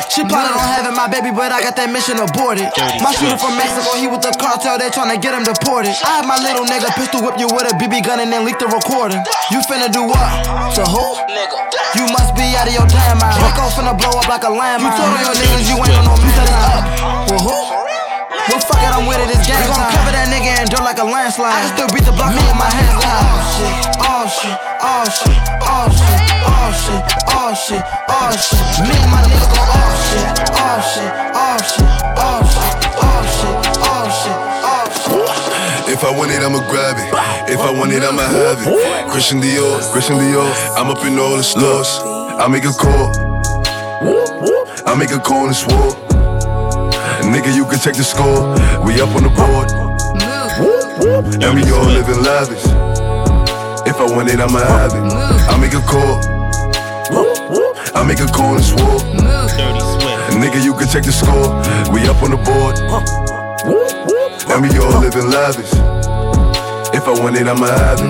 [0.10, 2.65] She plotted on having my baby, but I got that mission aborted.
[3.04, 5.93] My shooter from Mexico, he with the cartel, they tryna get him deported.
[6.02, 8.58] I have my little nigga pistol whip you with a BB gun and then leak
[8.58, 9.21] the recording.
[9.54, 10.30] You finna do what?
[10.80, 11.06] To who?
[11.93, 13.38] You must be out of your damn mind.
[13.43, 14.88] Rico finna blow up like a landmine.
[14.88, 17.30] You told your niggas you ain't on no man up.
[17.30, 17.92] Well, who?
[18.49, 19.71] Well, fuck it, I'm with it, it's game time.
[19.71, 21.56] gon' cover that nigga and dirt like a landslide.
[21.56, 23.23] I can still beat the block, me in my hands high.
[23.23, 23.71] Oh shit,
[24.03, 27.01] oh shit, oh shit, oh shit, oh shit,
[27.32, 28.60] oh shit, oh shit.
[28.84, 30.27] Me and my niggas gon' oh shit,
[30.60, 31.88] oh shit, oh shit,
[32.19, 35.93] oh shit, oh shit, oh shit, oh shit.
[35.93, 37.08] If I want it, I'ma grab it.
[37.51, 39.12] If I want it, I'ma have it.
[39.12, 40.51] Christian Dior, Christian Dior.
[40.75, 41.99] I'm up in all the stores.
[42.03, 43.12] I make a call.
[44.86, 46.03] I make a call and swore.
[47.31, 48.53] Nigga, you can check the score.
[48.86, 49.69] We up on the board.
[51.43, 52.65] And we all living lavish.
[53.86, 55.03] If I want it, I'ma have it.
[55.49, 56.19] I make a call.
[57.95, 58.99] I make a call and swore.
[60.39, 61.49] Nigga, you can check the score.
[61.93, 62.77] We up on the board.
[64.49, 65.92] And we all living lavish.
[67.04, 68.08] If I want it, I'ma have it.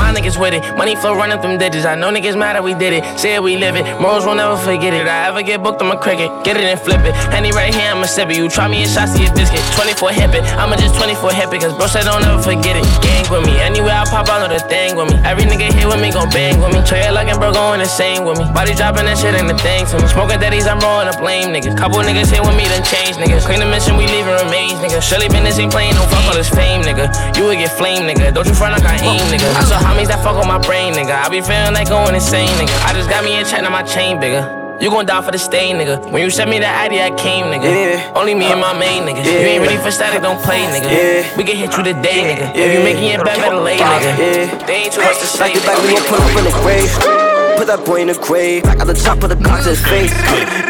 [0.00, 1.84] My niggas with it, money flow running them digits.
[1.84, 3.04] I know niggas mad that we did it.
[3.20, 3.84] Say it, we live it.
[4.00, 5.04] Morals will never forget it.
[5.04, 6.32] I ever get booked, I'm a cricket.
[6.40, 7.12] Get it and flip it.
[7.28, 8.40] Henny right here, I'ma sip it.
[8.40, 9.60] You try me a shot, see a biscuit.
[9.76, 10.40] 24 hip it.
[10.56, 11.60] I'ma just 24 hip it.
[11.60, 12.84] Cause bro said don't ever forget it.
[13.04, 13.60] Gang with me.
[13.60, 15.20] Anywhere I pop, I know the thing with me.
[15.20, 16.80] Every nigga here with me gon' bang with me.
[16.88, 18.48] Trey like bro going insane with me.
[18.56, 20.08] Body dropping that shit ain't the thing to me.
[20.08, 21.76] Smoking daddies, I'm rolling up lame niggas.
[21.76, 23.44] Couple niggas here with me, done change niggas.
[23.44, 25.04] Clean the mission, we leaving remains, nigga.
[25.04, 27.12] Shirley Bennett ain't playing no fuck all this fame, nigga.
[27.36, 28.29] You would get flame, nigga.
[28.34, 29.50] Don't you front like I aim, nigga.
[29.58, 31.18] I saw homies that fuck on my brain, nigga.
[31.18, 32.74] I be feeling like going insane, nigga.
[32.86, 34.46] I just got me a check, now my chain bigger.
[34.80, 36.10] You gon' die for the stain, nigga.
[36.10, 37.68] When you sent me that ID, I came, nigga.
[37.68, 38.12] Yeah.
[38.16, 39.20] Only me and my main nigga.
[39.20, 39.44] Yeah.
[39.44, 40.88] You ain't ready for static, don't play, nigga.
[40.88, 41.36] Yeah.
[41.36, 42.54] We can hit you today, nigga.
[42.54, 42.64] Yeah.
[42.64, 44.16] If you making it better, better late, nigga.
[44.16, 44.66] Yeah.
[44.66, 45.52] They ain't too much to say.
[45.52, 47.29] Like back, we gon' pull up in the grave.
[47.56, 48.64] Put that boy in the grave.
[48.64, 50.12] At the top of the car to his face.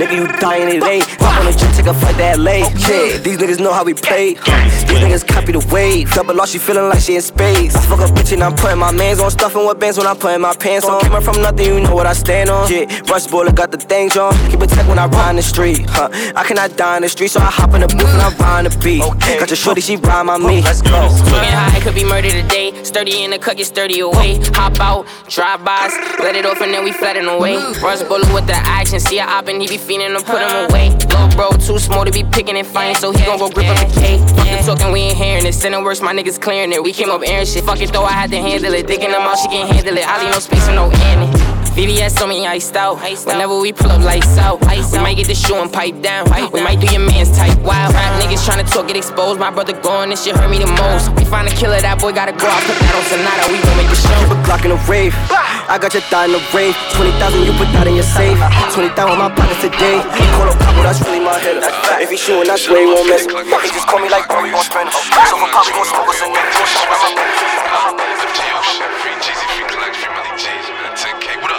[0.01, 1.05] Nigga, you dying it ain't.
[1.21, 2.64] Hop on the jet, take a flight that late.
[2.88, 4.35] Yeah, these niggas know how we play.
[4.35, 6.11] These niggas copy the wave.
[6.12, 7.77] Double loss, she feeling like she in space.
[7.77, 9.31] I fuck a bitch and I'm putting my mans on.
[9.31, 11.01] Stuffing with bands when I'm putting my pants on.
[11.03, 12.71] Coming from nothing, you know what I stand on.
[12.71, 14.33] Yeah, rush bullet, got the things on.
[14.51, 15.87] Keep it tech when I ride in the street.
[15.88, 16.09] Huh.
[16.35, 18.66] I cannot die in the street, so I hop in the booth and I ride
[18.66, 19.01] the beat.
[19.38, 20.62] Got your shorty, she ride my me.
[20.62, 21.09] Let's go.
[21.09, 22.73] Smoking high, could be murder today.
[22.85, 24.40] Sturdy in the cut, get sturdy away.
[24.55, 27.57] Hop out, drive bys, let it off and then we flatten away.
[27.83, 30.71] Rush bullet with the action, see a op and he be fiending to put him
[30.71, 30.91] away.
[31.11, 33.89] Little bro, too small to be picking and fighting, so he gon' go grip up
[33.89, 34.19] the K.
[34.19, 35.55] Fuck the talking, we ain't hearing it.
[35.55, 36.81] Sending worse, my niggas clearing it.
[36.81, 37.65] We came up airing shit.
[37.65, 38.87] Fuck it though, I had to handle it.
[38.87, 40.07] Digging them out, she can handle it.
[40.07, 41.39] I leave no space and no in
[41.81, 41.88] it.
[41.88, 43.01] VVS on me iced out.
[43.27, 46.27] Whenever we pull up lights out, we might get the shoe and pipe down.
[46.53, 47.95] We might do your man's type wild.
[47.95, 49.40] Rap niggas tryna talk, get exposed.
[49.40, 51.11] My brother going, this shit hurt me the most.
[51.16, 52.49] We find a killer, that boy gotta go.
[52.49, 54.12] I put that on Sonata, we gon' make the show.
[54.21, 55.14] Keep a Glock in a rave.
[55.71, 56.77] I got your thigh in the rave.
[56.93, 58.37] 20,000, you put that in your safe.
[58.75, 60.03] 20,000 in my pockets today.
[60.37, 61.62] Call up Pablo, that's really my hitter.
[62.03, 63.25] If he shooting, that's where he won't miss.
[63.25, 64.90] He just call me like bro, we gon' spin.
[64.93, 66.51] So for Pablo, gon' smoke us a nigga.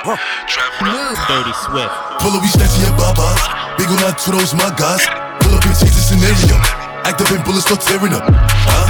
[0.01, 1.29] Gon' smoke us.
[1.29, 1.93] Dirty Swift.
[2.25, 3.37] Pull up, we snatching your babas.
[3.77, 5.05] Big on that to those my guys.
[5.45, 6.57] Pull up and change the scenario.
[7.05, 8.25] Act up and bullets start tearing up.
[8.25, 8.89] Huh?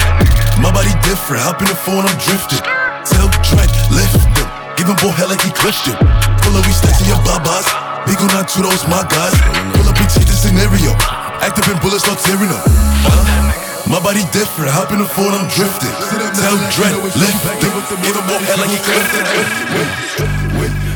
[0.63, 1.43] My body different.
[1.43, 2.63] Hop in the phone, I'm drifting.
[3.03, 4.47] Tell Drake, lift him.
[4.79, 5.99] Give him both hell like he glitched it.
[5.99, 7.67] Pull up, we snatching your babas.
[8.07, 9.35] Big on that to those my guys.
[9.75, 10.95] Pull up and change the scenario.
[11.43, 12.63] Act up and bullets start tearing up.
[13.03, 13.51] Huh?
[13.83, 14.71] My body different.
[14.71, 15.91] Hop in the phone, I'm drifting.
[16.39, 17.59] Tell Drake, lift him.
[17.99, 20.90] Give him both hell like he glitched it.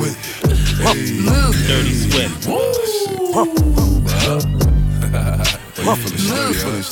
[0.00, 0.16] Wait.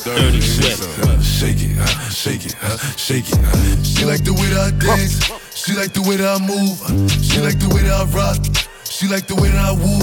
[0.05, 0.83] Dirty Swift.
[1.25, 1.77] Shake it,
[2.12, 2.55] shake it,
[2.97, 3.38] shake it.
[3.85, 5.18] She like the way that I dance.
[5.55, 6.79] She like the way that I move.
[7.23, 8.38] She like the way that I rock.
[8.85, 10.01] She like the way that I woo.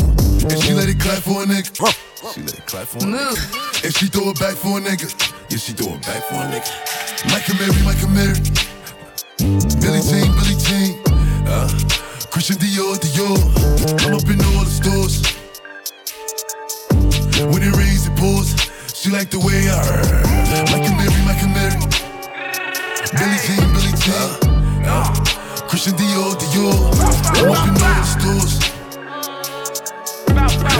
[0.49, 1.71] And she let it clap for a nigga.
[2.33, 3.85] She let it clap for a nigga.
[3.85, 5.07] And she throw it back for a nigga.
[5.49, 6.69] Yeah, she throw it back for a nigga.
[7.31, 8.39] Micah Mary, Micah Mary.
[9.79, 10.99] Billy Jean, Billy Jean.
[11.47, 11.69] Uh,
[12.31, 13.37] Christian Dior, Dior.
[14.07, 15.19] I'm up in all the stores.
[17.51, 18.55] When it rains, it pours.
[18.95, 20.23] She like the way I heard.
[20.71, 21.75] Micah Mary, Micah Mary.
[23.11, 24.31] Billy Jean, Billy Jean.
[24.87, 25.11] Uh,
[25.67, 26.71] Christian Dior, Dior.
[27.35, 28.63] I'm up in all the stores.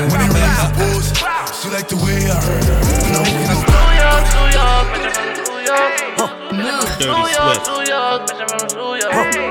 [0.07, 1.07] When it rains, it pours.
[1.59, 2.63] She like the way I heard.
[3.07, 3.15] And
[9.45, 9.50] I'm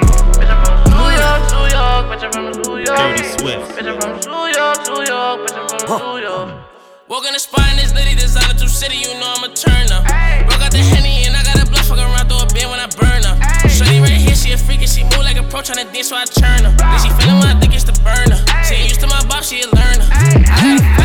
[2.23, 3.81] in the Dirty Swift.
[3.81, 3.97] Dirty
[4.29, 4.31] Swift.
[7.09, 9.99] Walk in the spot and it's litty, designer through city, you know I'm a turner.
[10.47, 12.79] Broke out the henny and I got a bluff fucking around through a bed when
[12.79, 13.35] I burn her.
[13.67, 16.17] Shorty right here, she a freak and she move like a pro tryna dance, so
[16.17, 16.73] I churn her.
[16.77, 18.39] Then she feeling when I think it's the burner.
[18.63, 20.07] She ain't used to my boss, she a learner.
[20.07, 21.00] I gotta flex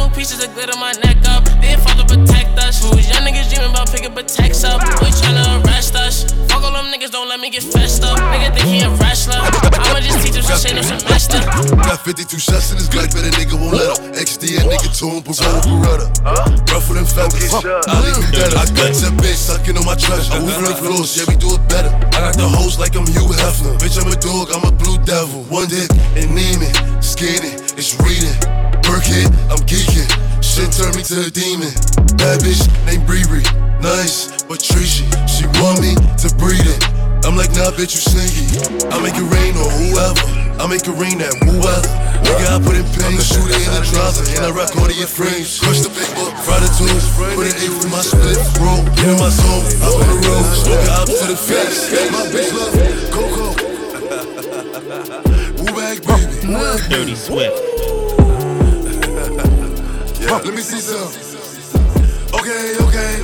[0.00, 1.44] up, by the cop new pieces of glitter my neck up.
[1.60, 2.82] Then father protect us.
[2.82, 4.80] Who's young niggas dreaming about picking up a text up?
[5.00, 6.24] We tryna arrest us.
[6.48, 8.18] Fuck all them niggas, don't let me get fessed up.
[8.18, 9.40] Nigga think he a wrestler.
[9.40, 11.40] I'ma just teach him some shit no semester.
[11.76, 14.12] Got 52 shots in his Glock, but a nigga won't let him.
[14.12, 16.08] XD a nigga to him, Pavone Beretta.
[16.72, 17.52] Rougher than feathers.
[17.52, 18.56] I leave him better.
[18.56, 20.32] I got that bitch sucking on my treasure.
[20.32, 21.90] I'm moving the floors, yeah, we do it better.
[22.16, 23.76] I got the hoes like I'm Hugh Hefner.
[23.78, 25.42] Bitch, I'm a dog, I'm a blue devil.
[25.48, 28.75] One dick, anemic, skinny, it's reading.
[28.88, 30.06] Work it, I'm geeking.
[30.38, 31.74] Shit turned me to a demon.
[32.16, 33.26] Bad bitch named Bree
[33.82, 35.06] Nice, but treachy.
[35.26, 36.80] She want me to breed it.
[37.26, 38.46] I'm like, nah, bitch, you sneaky.
[38.86, 40.22] I make it rain on whoever.
[40.62, 41.90] I make it rain at whoever.
[42.22, 44.96] Nigga, I put in pain, shoot it in the driver, and I rock all of
[44.96, 45.58] your frames.
[45.60, 48.80] Crush the big book, fry the tools, put an eight through my split, bro.
[48.94, 51.90] Get in my zone, up on the road, smoke up to the face.
[52.14, 52.70] My bitch love
[53.10, 53.50] Coco.
[55.62, 56.46] Woo bag, baby.
[56.88, 57.65] Dirty Swift.
[60.66, 61.86] Yeah, let see some.
[62.34, 63.22] Okay, okay.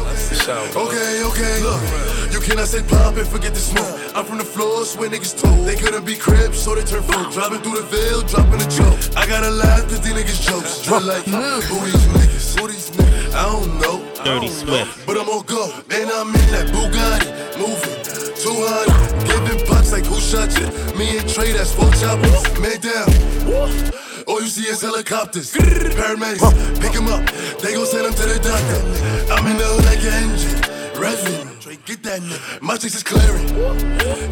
[0.78, 1.62] Okay, okay.
[1.62, 4.14] Look, you cannot say pop and forget the smoke.
[4.14, 5.66] I'm from the floors where niggas told.
[5.66, 7.32] They couldn't be cribs, so they turn folk.
[7.32, 9.16] Driving through the veil, dropping a joke.
[9.16, 10.82] I gotta laugh cause these niggas jokes.
[10.82, 12.60] Drop like, who these niggas?
[12.60, 13.34] Who these niggas?
[13.34, 13.98] I don't know.
[14.24, 15.04] Dirty Swift.
[15.06, 15.72] But I'm on go.
[15.90, 17.58] And I'm in that Bugatti.
[17.58, 18.02] Moving.
[18.38, 19.26] 200.
[19.26, 20.68] Giving bucks like who shot you?
[20.96, 22.42] Me and Trey, that's four choppers.
[22.60, 24.11] Man down.
[24.32, 25.52] All you see is helicopters.
[25.52, 27.20] Paramedics, pick him up.
[27.60, 28.80] They gon' send him to the doctor.
[29.28, 30.56] I'm in the hood like an engine.
[30.96, 31.84] Revving.
[31.84, 32.62] Get that nigga.
[32.62, 33.46] My chicks is clearing.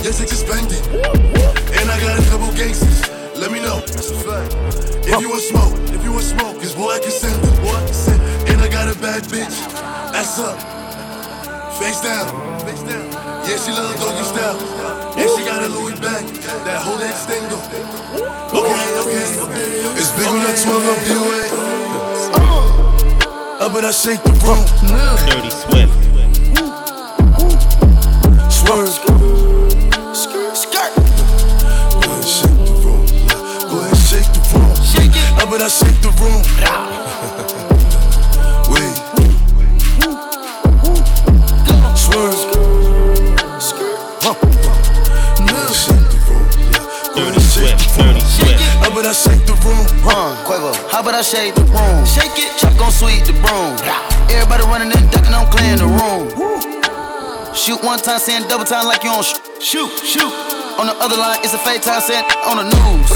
[0.01, 0.81] Your chicks is spending.
[1.77, 3.11] And I got a couple gangsters.
[3.37, 3.81] Let me know.
[3.81, 4.57] That's a fact.
[5.05, 7.61] If you want smoke, if you want smoke, cause boy I can send it.
[7.61, 8.57] Boy I can send it.
[8.57, 9.53] And I got a bad bitch.
[10.17, 10.57] Ass up.
[11.77, 12.25] Face down.
[12.65, 13.05] Face down.
[13.45, 14.90] Yeah, she love doggy style.
[15.21, 16.25] Yeah, she got a Louis bag.
[16.65, 17.61] That whole extendo.
[18.57, 18.73] Okay,
[19.05, 20.01] okay, okay.
[20.01, 21.45] It's big that 12 up the way.
[23.61, 24.65] Up and I shake the room.
[25.29, 25.93] Dirty Swift.
[28.51, 28.97] Swerve.
[30.17, 30.95] Skirt.
[31.93, 33.05] Go ahead, shake the room.
[33.69, 34.73] Go ahead, shake the room.
[34.81, 35.29] Shake it.
[35.37, 37.40] Up and I shake the room.
[51.21, 52.01] I shake the room?
[52.09, 53.77] Shake it, Chuck gon' sweep the broom.
[54.33, 56.33] Everybody running and ducking, I'm clearing the room.
[57.53, 60.33] Shoot one time, saying double time like you on sh- shoot, shoot.
[60.81, 63.13] On the other line, it's a fake time, saying on the news.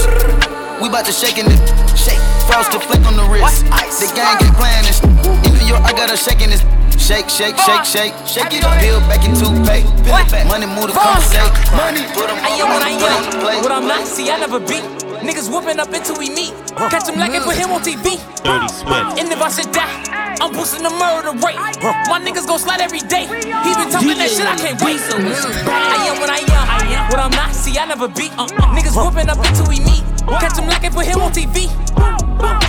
[0.77, 1.57] We bout to shake in the
[1.97, 2.21] shake.
[2.45, 3.65] Frosted flick on the wrist.
[3.97, 5.01] The gang ain't playing this.
[5.01, 6.61] In New York, I got her shaking this.
[7.01, 8.61] Shake, shake, shake, shake, shake it.
[8.85, 9.89] Peel back in toothpaste.
[10.45, 11.41] Money move to conversate.
[11.73, 12.05] Money.
[12.13, 13.61] Put 'em I on, am what I on the plate.
[13.65, 15.04] What I'm not, see, I never beat.
[15.25, 16.53] Niggas whooping up until we meet.
[16.77, 18.21] Catch him like it, put him on TV.
[18.45, 19.17] Dirty Swift.
[19.17, 19.89] And if I should die,
[20.37, 21.57] I'm boosting the murder rate.
[22.05, 23.25] My niggas gon' slide every day.
[23.25, 25.01] He been talking that shit, I can't wait.
[25.01, 27.09] I am what I am.
[27.09, 28.37] What I'm not, see, I never beat.
[28.37, 28.77] Uh, uh.
[28.77, 30.05] Niggas whooping up until we meet.
[30.37, 31.73] Catch him like it, put him on TV.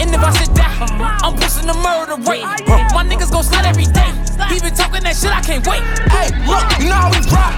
[0.00, 0.72] And if I should die,
[1.20, 2.48] I'm boosting the murder rate.
[2.96, 4.16] My niggas gon' slide every day.
[4.48, 5.84] He been talking that shit, I can't wait.
[6.08, 7.52] Hey, look, you know how we rock.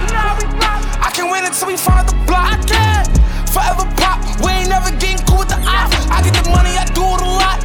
[0.99, 2.51] I can win until we find the block.
[2.51, 4.21] I can forever pop.
[4.45, 5.89] We ain't never getting cool with the op.
[6.13, 7.57] I get the money, I do it a lot.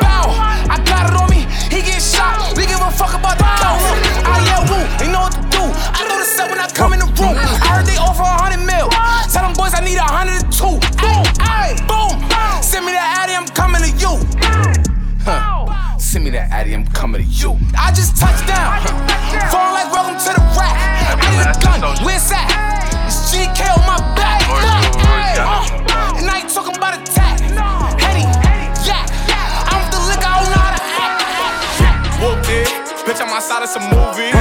[0.00, 0.28] Bow,
[0.68, 1.48] I got it on me.
[1.72, 2.52] He get shot.
[2.56, 3.80] We give a fuck about the count.
[4.28, 5.62] I yeah, woo, they know what to do.
[5.64, 7.36] I know the set when I come in the room.
[7.36, 8.88] I heard they offer a hundred mil.
[9.32, 10.76] Tell them boys I need a hundred and two.
[11.00, 12.20] Boom, ay, boom.
[12.62, 14.20] Send me that Addy, I'm coming to you.
[15.24, 15.96] Huh.
[15.98, 17.56] Send me that Addy, I'm coming to you.
[17.78, 18.84] I just touched down.
[19.48, 20.76] Falling like welcome to the rack.
[21.08, 21.80] I need a gun.
[22.04, 22.48] Where's that?
[23.06, 24.33] It's GK on my back.
[25.44, 27.40] Uh, and I ain't talking about attack.
[28.00, 28.24] Henny,
[28.88, 29.04] yeah.
[29.68, 32.16] I'm the liquor, I don't know how to act.
[32.20, 32.68] Whooped it.
[33.04, 34.32] Bitch, I'm outside of some movie.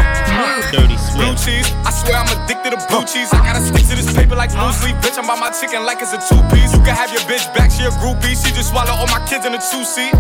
[0.72, 1.68] Dirty Blue cheese.
[1.84, 3.30] I swear I'm addicted to blue cheese.
[3.34, 4.96] I gotta stick to this paper like blue sleep.
[5.04, 6.72] Bitch, I'm by my chicken like it's a two piece.
[6.72, 8.34] You can have your bitch back, she a groupie.
[8.34, 10.16] She just swallow all my kids in a two seat.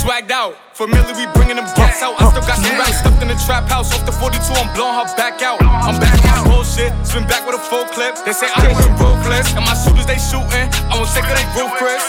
[0.00, 0.56] Swagged out.
[0.72, 2.16] Familiar, we bringing them gas out.
[2.16, 3.92] I still got some racks stuffed in the trap house.
[3.92, 5.60] Off the 42, I'm blowing her back out.
[5.60, 6.88] I'm back on bullshit.
[7.04, 8.16] Spin back with a full clip.
[8.24, 9.52] They say I'm moving ruthless.
[9.52, 10.72] And my shooters, they shooting.
[10.88, 12.00] I won't take it, they roof.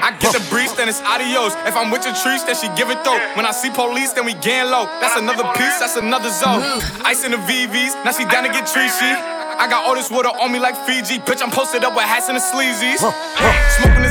[0.00, 1.52] I get the breeze, then it's adios.
[1.68, 3.20] If I'm with your trees, then she give it though.
[3.36, 4.88] When I see police, then we gang low.
[5.00, 6.64] That's another piece, that's another zone.
[7.04, 9.12] Ice in the VVs, now she down to get treachy.
[9.56, 11.18] I got all this water on me like Fiji.
[11.20, 13.00] Bitch, I'm posted up with hats and the sleazies.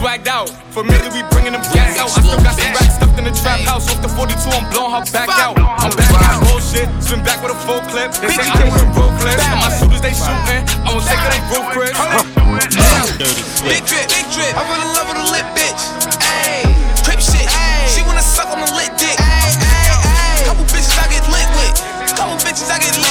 [0.00, 2.08] Swagged out, familiar, we bringing them gas out.
[2.08, 3.84] I still got some racks stuffed in the trap house.
[3.92, 5.60] Off the 42, I'm blowing her back out.
[5.60, 8.08] I'm back on bullshit, swim back with a full clip.
[8.16, 9.36] They say I with a road clip.
[9.60, 10.64] My shooters, they shooting.
[10.88, 11.44] I'm gonna take it, they
[11.76, 11.92] Chris.
[12.00, 14.56] Dirty Big drip, big drip.
[14.56, 15.84] I in love with a lit bitch.
[16.16, 16.64] Ayy,
[17.04, 17.44] crip shit.
[17.84, 19.20] She wanna suck on the lit dick.
[19.20, 20.48] Ayy, ayy, ayy.
[20.48, 21.76] Couple bitches I get lit with.
[22.16, 23.09] Couple bitches I get lit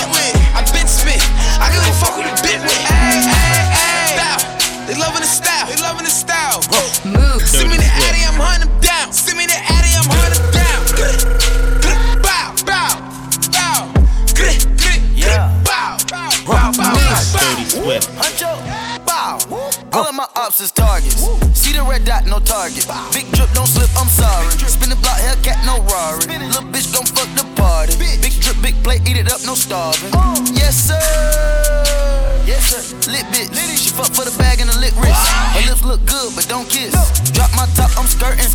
[17.89, 18.38] with.
[19.99, 21.27] All of my ops is targets.
[21.51, 22.87] See the red dot, no target.
[23.11, 24.47] Big drip, don't slip, I'm sorry.
[24.63, 26.39] Spin the block, Hellcat, no Rari.
[26.39, 27.99] Little bitch gon' fuck the party.
[27.99, 30.07] Big drip, big plate, eat it up, no starving.
[30.55, 30.95] Yes, sir.
[32.47, 33.11] Yes, sir.
[33.11, 33.51] Lit bitch.
[33.75, 35.19] She fuck for the bag and the lit wrist.
[35.59, 36.95] Her lips look good, but don't kiss.
[37.35, 38.47] Drop my top, I'm skirting.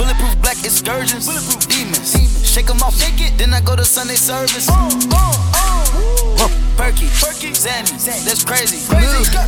[0.00, 1.28] Bulletproof black excursions.
[1.68, 2.16] Demons.
[2.40, 3.36] Shake 'em off, shake it.
[3.36, 4.64] Then I go to Sunday service.
[6.76, 7.88] Perky, Perky, Zanny,
[8.28, 8.76] that's crazy.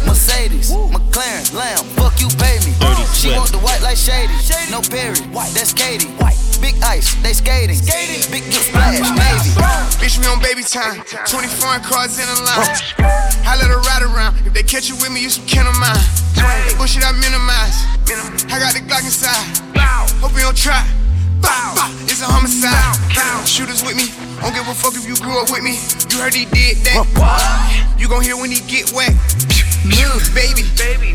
[0.09, 2.75] Mercedes, McLaren, Lamb, fuck you, pay me.
[2.83, 3.39] Dirty She Swift.
[3.39, 4.33] want the white like shady,
[4.71, 5.17] no Perry,
[5.55, 6.09] that's Katie.
[6.61, 7.79] Big ice, they skating,
[8.31, 9.51] big get splash, Navy.
[10.03, 10.99] Bitch, me on baby time.
[11.27, 12.75] 20 foreign cars in a line.
[13.47, 14.35] I let her ride around.
[14.47, 16.03] If they catch you with me, you some kin of mine.
[16.77, 17.79] Bullshit, I minimize.
[18.51, 19.39] I got the Glock inside.
[20.21, 20.83] Hope you don't try.
[21.41, 21.75] Bow.
[22.07, 22.97] It's a homicide.
[23.47, 24.07] Shooters with me.
[24.41, 25.81] Don't give a fuck if you grew up with me.
[26.13, 27.03] You heard he did that.
[27.99, 29.15] You gon' hear when he get wet.
[29.87, 30.63] Move, baby.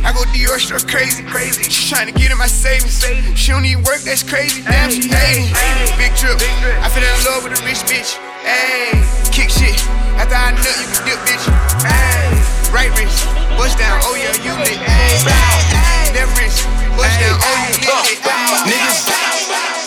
[0.03, 1.23] I go Dior struck crazy.
[1.23, 1.69] crazy.
[1.69, 3.05] She tryna get in my savings.
[3.37, 4.63] She don't need work, that's crazy.
[4.63, 5.51] Damn, she hating.
[5.99, 6.39] Big trip.
[6.81, 8.17] I fell in love with a rich bitch.
[8.43, 8.97] Ayy,
[9.31, 9.77] kick shit.
[10.17, 11.45] After I nut, you can dip, bitch.
[11.85, 13.23] Ayy, right wrist,
[13.55, 13.99] bust down.
[14.03, 14.79] Oh yeah, you lit.
[14.79, 16.65] Ayy, left wrist,
[16.97, 17.37] bust down.
[17.39, 18.19] Oh you lit.
[18.67, 19.82] Niggas.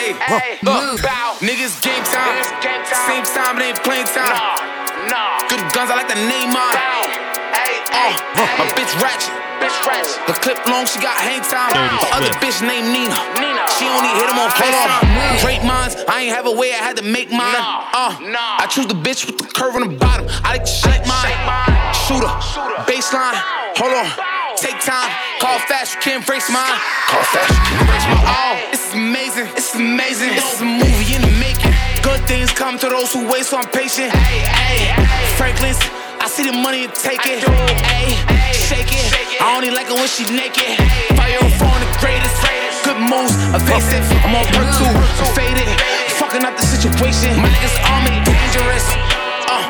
[0.00, 1.36] Hey, look, bow.
[1.44, 2.40] Niggas game time.
[3.04, 4.32] Same time, it ain't playing time.
[5.52, 6.72] Good guns, I like the name on.
[7.92, 8.16] Uh,
[8.56, 9.28] my bitch ratchet.
[9.60, 10.16] Bitch ratchet.
[10.26, 11.68] The clip long, she got hang time.
[11.76, 13.12] Dirty The other bitch named Nina.
[13.76, 15.04] She only hit him on FaceTime.
[15.44, 17.60] Great minds, I ain't have a way, I had to make mine.
[17.60, 20.26] Uh, I choose the bitch with the curve on the bottom.
[20.44, 21.36] I like to shake mine.
[22.08, 22.32] Shooter,
[22.88, 23.36] baseline.
[23.76, 24.39] Hold on.
[24.60, 25.08] Take time,
[25.40, 26.76] call fast, you can't brace mine.
[27.08, 28.28] Call fast, you can't brace mine.
[28.28, 30.36] Oh, this is amazing, this is amazing.
[30.36, 31.72] This is a movie in the making.
[32.04, 34.12] Good things come to those who wait, so I'm patient.
[34.12, 34.92] Hey,
[35.40, 35.80] Franklin's,
[36.20, 37.40] I see the money and take it.
[37.40, 38.12] Hey,
[38.52, 39.40] shake it.
[39.40, 40.76] I only like it when she naked.
[41.16, 42.36] Fire phone, the greatest.
[42.84, 44.04] Good moves, evasive.
[44.28, 45.72] I'm on perk two, I'm faded.
[46.20, 47.32] Fucking up the situation.
[47.40, 48.84] My niggas on me, dangerous.
[49.48, 49.64] Uh,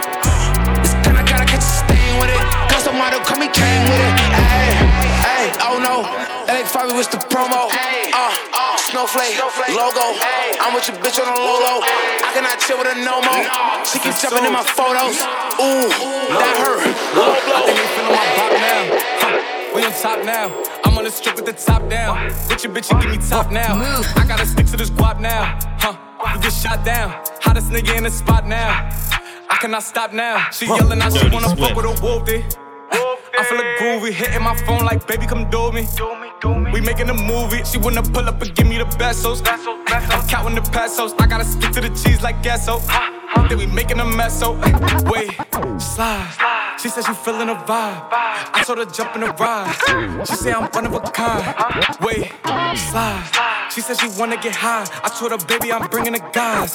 [6.70, 7.66] LA Fabi was the promo.
[8.12, 9.36] Uh, snowflake,
[9.74, 10.14] logo.
[10.60, 11.80] I'm with your bitch on the low low.
[11.82, 13.82] I cannot chill with a no mo.
[13.84, 15.18] She keep jumping in my photos.
[15.58, 15.90] Ooh,
[16.30, 16.86] that hurt.
[17.16, 17.58] Low blow.
[17.58, 18.82] I think they feeling my pop now.
[19.18, 20.46] Huh, We on top now.
[20.84, 22.26] I'm on the strip with the top down.
[22.48, 23.74] With your bitch, you give me top now.
[24.16, 25.58] I gotta stick to this guap now.
[25.80, 25.96] Huh?
[26.36, 27.10] You get shot down.
[27.42, 28.88] Hottest nigga in the spot now.
[29.50, 30.48] I cannot stop now.
[30.50, 32.44] She yelling out, she wanna fuck with a wolf day.
[33.38, 35.86] I feel a groovy, hitting my phone like, baby, come do me.
[35.96, 36.70] Do me, do me.
[36.72, 37.64] We making a movie.
[37.64, 39.42] She wanna pull up and give me the pesos.
[39.46, 41.14] I'm counting the pesos.
[41.18, 42.80] I gotta stick to the cheese like queso.
[43.48, 45.30] Then we making a mess, so eh, wait,
[45.80, 46.76] slide.
[46.80, 48.08] She said she feeling a vibe.
[48.10, 50.26] I told her jump in the ride.
[50.26, 51.44] She say I'm one of a kind.
[52.00, 52.32] Wait,
[52.76, 53.26] slide.
[53.70, 54.86] She said she wanna get high.
[55.04, 56.74] I told her, baby, I'm bringing the guys.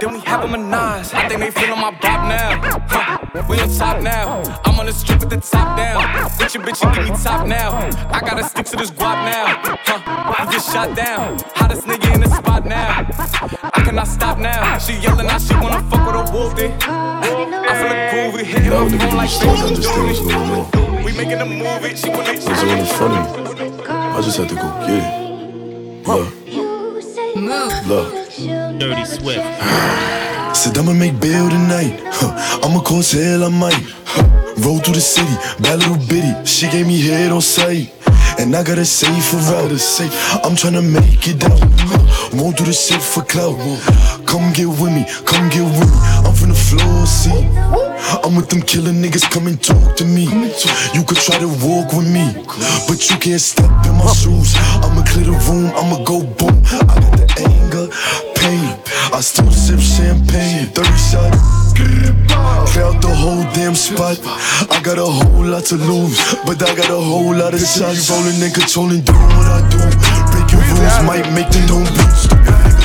[0.00, 1.12] Then we have a menage.
[1.14, 2.60] I think they feeling my bop now.
[2.88, 4.42] Huh, We on top now.
[4.64, 6.00] I'm on the strip with the top down.
[6.38, 7.70] With your bitch, you give me top now.
[8.10, 9.76] I gotta stick to this guap now.
[9.84, 11.38] Huh, you get shot down.
[11.54, 13.06] Hottest nigga in the spot now.
[13.74, 14.78] I cannot stop now.
[14.78, 16.54] She yelling out, she wanna fuck with a wolf.
[16.56, 16.76] day.
[16.80, 20.20] I feel a groovy, hitting Now my niggas phone like just start to understand what's
[20.20, 21.04] going on.
[21.04, 21.96] We making a movie.
[21.96, 22.32] She wanna.
[22.32, 23.84] It's all in front of me.
[23.88, 25.24] I just had to go get it.
[27.36, 28.12] Love, love.
[28.78, 29.40] Dirty Swift.
[30.56, 32.00] Said I'ma make bail tonight.
[32.06, 32.60] Huh.
[32.62, 33.74] I'ma cause hell, I might.
[34.04, 34.22] Huh.
[34.58, 36.32] Roll through the city, bad little bitty.
[36.46, 37.92] She gave me head on sight.
[38.38, 39.70] And I gotta say for real,
[40.44, 42.03] I'm tryna make it down.
[42.32, 43.58] Won't do the shit for clout.
[44.26, 45.98] Come get with me, come get with me.
[46.24, 47.46] I'm from the floor, see.
[48.24, 50.24] I'm with them killer niggas, come and talk to me.
[50.94, 52.32] You could try to walk with me,
[52.88, 54.54] but you can't step in my shoes.
[54.82, 56.62] I'ma clear the room, I'ma go boom.
[56.88, 57.86] I got the anger,
[58.34, 58.76] pain.
[59.12, 61.32] I still sip champagne, 30 shot.
[61.76, 64.18] Clear the whole damn spot.
[64.70, 68.10] I got a whole lot to lose, but I got a whole lot of shots.
[68.10, 70.33] Rolling and controlling, doing what I do.
[70.54, 71.86] Breaking rules might make them don't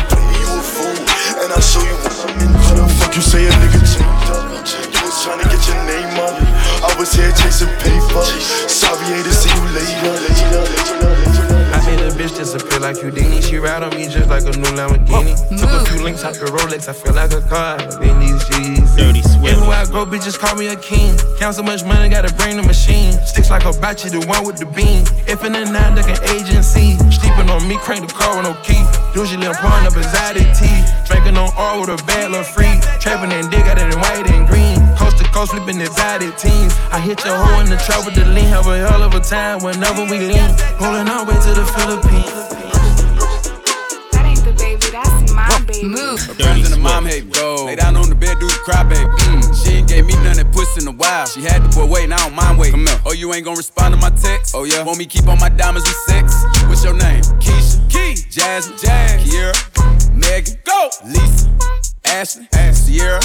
[0.09, 0.97] play you a fool,
[1.41, 2.57] and I'll show you what I'm into.
[2.57, 4.49] How the fuck you say a nigga changed up?
[4.89, 6.34] You was trying to get your name up.
[6.82, 8.26] I was here chasing paper.
[8.67, 10.99] Sorry, ain't to see you later, later, later.
[12.80, 13.42] A like Houdini.
[13.42, 15.36] She ride on me just like a new Lamborghini.
[15.60, 16.88] Took a few links out the Rolex.
[16.88, 18.96] I feel like a car in these G's.
[18.96, 19.52] Dirty Swift.
[19.52, 21.12] Everywhere I go, bitches call me a king.
[21.40, 23.12] Count so much money, gotta bring the machine.
[23.28, 25.04] Sticks like a batchy, the one with the beam.
[25.28, 26.96] If in the nine, like an agency.
[27.12, 28.80] Sleeping on me, crank the car with no key.
[29.12, 30.80] Usually I'm pouring up anxiety tea.
[31.04, 32.80] Drinking on all with a bad love free.
[33.04, 34.80] Trapping and dig, got it in white and green.
[34.96, 36.72] Coast to coast, flipping exotic teams.
[36.96, 38.48] I hit your hoe in the trap with the lean.
[38.48, 40.48] Have a hell of a time whenever we lean.
[40.80, 42.68] Rolling our way to the Philippines.
[45.84, 46.20] Move.
[46.20, 47.66] Her friends and the mom hate go.
[47.66, 49.06] Lay down on the bed, do the cry, baby.
[49.06, 49.64] Mm.
[49.64, 51.26] She ain't gave me none that puss in a while.
[51.26, 52.86] She had the boy waiting, I don't mind waiting.
[52.86, 53.02] Come here.
[53.06, 54.56] Oh, you ain't gonna respond to my text?
[54.56, 54.84] Oh, yeah.
[54.84, 56.34] Want me keep on my diamonds with sex?
[56.68, 57.24] What's your name?
[57.40, 57.78] Keisha.
[57.90, 58.16] Key.
[58.30, 58.78] Jasmine.
[58.78, 59.24] Jazz.
[59.24, 59.54] Kiera.
[60.14, 60.56] Megan.
[60.64, 60.90] Go.
[61.06, 61.50] Lisa.
[62.06, 62.48] Ashley.
[62.54, 62.76] Ash.
[62.76, 63.22] Sierra.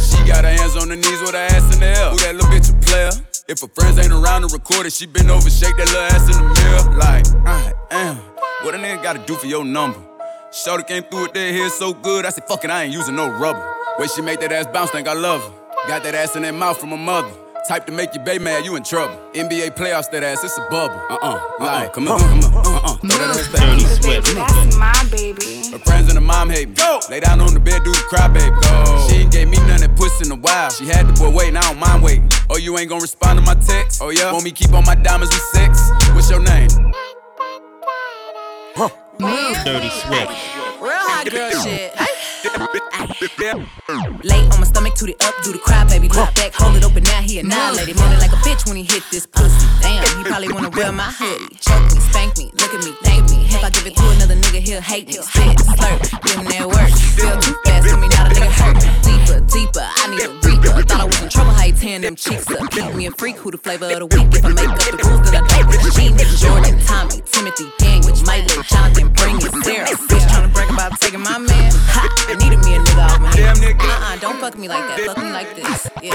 [0.00, 2.10] She got her hands on her knees with her ass in the air.
[2.10, 3.10] Who that little bitch a player?
[3.48, 6.26] If her friends ain't around to record it, she been over, shake that little ass
[6.26, 6.96] in the mirror.
[6.98, 8.16] Like, I am.
[8.62, 10.07] What a nigga gotta do for your number?
[10.50, 13.14] Shorty came through with that hair so good, I said, fuck it, I ain't using
[13.14, 13.62] no rubber.
[13.98, 15.52] Way she make that ass bounce, think I love her.
[15.88, 17.30] Got that ass in that mouth from her mother.
[17.68, 19.14] Type to make you bay mad, you in trouble.
[19.34, 20.98] NBA playoffs, that ass, it's a bubble.
[21.10, 22.96] Uh uh, like, come on, come on, uh uh.
[22.96, 23.60] Throw that ass back.
[23.60, 24.34] Dirty Swift.
[24.34, 25.68] That's my baby.
[25.70, 26.74] Her friends and the mom hate me.
[26.76, 27.00] Go.
[27.10, 28.48] Lay down on the bed, do the cry, baby.
[28.62, 29.06] Go.
[29.10, 30.70] She ain't gave me none that puss in a while.
[30.70, 32.30] She had the boy waiting, I don't mind waiting.
[32.48, 34.00] Oh, you ain't gonna respond to my text?
[34.00, 34.32] Oh, yeah?
[34.32, 35.90] Want me keep on my diamonds with sex?
[36.14, 36.70] What's your name?
[38.78, 38.92] Move.
[39.18, 40.30] Dirty Swift.
[40.80, 41.92] Real hot girl shit.
[44.22, 46.08] Lay on my stomach, toot it up, do the cry, baby.
[46.08, 47.96] Drop back, hold it open, now he annihilated.
[47.96, 49.66] Moaning like a bitch when he hit this pussy.
[49.82, 51.56] Damn, he probably wanna wear my hoodie.
[51.58, 53.46] Choke me, spank me, look at me, thank me.
[53.50, 55.14] If I give it to another nigga, he'll hate me.
[55.14, 56.90] Spit, slurp, give him that work.
[57.18, 58.78] Feel too fast, tell me now the nigga hurt.
[59.02, 60.82] Deeper, deeper, I need a reaper.
[60.86, 62.70] Thought I was in trouble, how you tearing them cheeks up.
[62.70, 64.28] Keep me a freak, who the flavor of the week.
[64.30, 66.40] If I make up the rules, then I don't genius.
[66.40, 69.90] Jordan, Tommy, Timothy, Daniel, Miley, Jonathan, bring it, Sarah.
[70.06, 71.72] Bitch tryna brag about taking my man.
[71.98, 73.80] Ha, I needed me a nigga off my Damn nigga.
[73.80, 75.00] Uh-uh, don't fuck me like that.
[75.00, 75.88] Fuck me like this.
[76.04, 76.12] Yeah.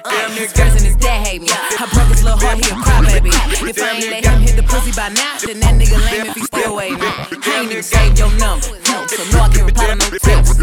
[0.00, 1.52] Uh, his friends and his dad hate me.
[1.52, 3.28] I broke his little heart, he a crybaby.
[3.68, 6.40] If I ain't let him hit the pussy by now, then that nigga lame if
[6.40, 7.04] he still waiting.
[7.04, 8.80] I ain't even save your number.
[8.88, 10.56] No, so no, I can't reply to no text.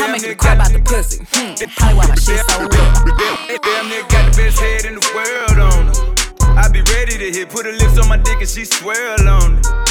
[0.00, 1.20] I make him cry about the pussy.
[1.36, 2.72] Hmm, probably why my shit so wet.
[2.72, 6.16] Damn nigga got the best head in the world on her.
[6.56, 9.60] I be ready to hit, put her lips on my dick and she swirl on
[9.60, 9.85] it.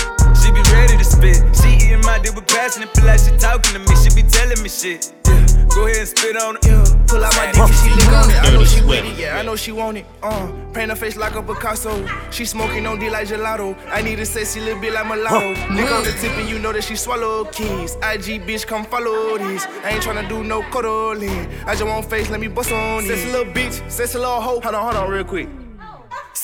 [0.56, 1.38] She be ready to spit.
[1.56, 3.96] She eating my dick with passion and feel like she talking to me.
[3.98, 5.14] She be telling me shit.
[5.28, 6.66] Yeah, go ahead and spit on it.
[6.66, 8.38] Yeah, pull out my dick and she lick on it.
[8.42, 8.88] I know she Swift.
[8.88, 10.06] with it, yeah, I know she want it.
[10.24, 12.08] Uh, paint her face like a Picasso.
[12.32, 13.76] She smoking on D like gelato.
[13.90, 15.50] I need a sexy little bit like mulatto.
[15.74, 17.96] Lick on the tip and you know that she swallow keys.
[17.96, 19.66] IG bitch, come follow these.
[19.84, 21.48] I ain't tryna do no cuddling.
[21.66, 23.08] I just want face, let me bust on it.
[23.08, 24.62] Sexy little bitch, sexy little hoe.
[24.62, 25.50] Hold on, hold on, real quick.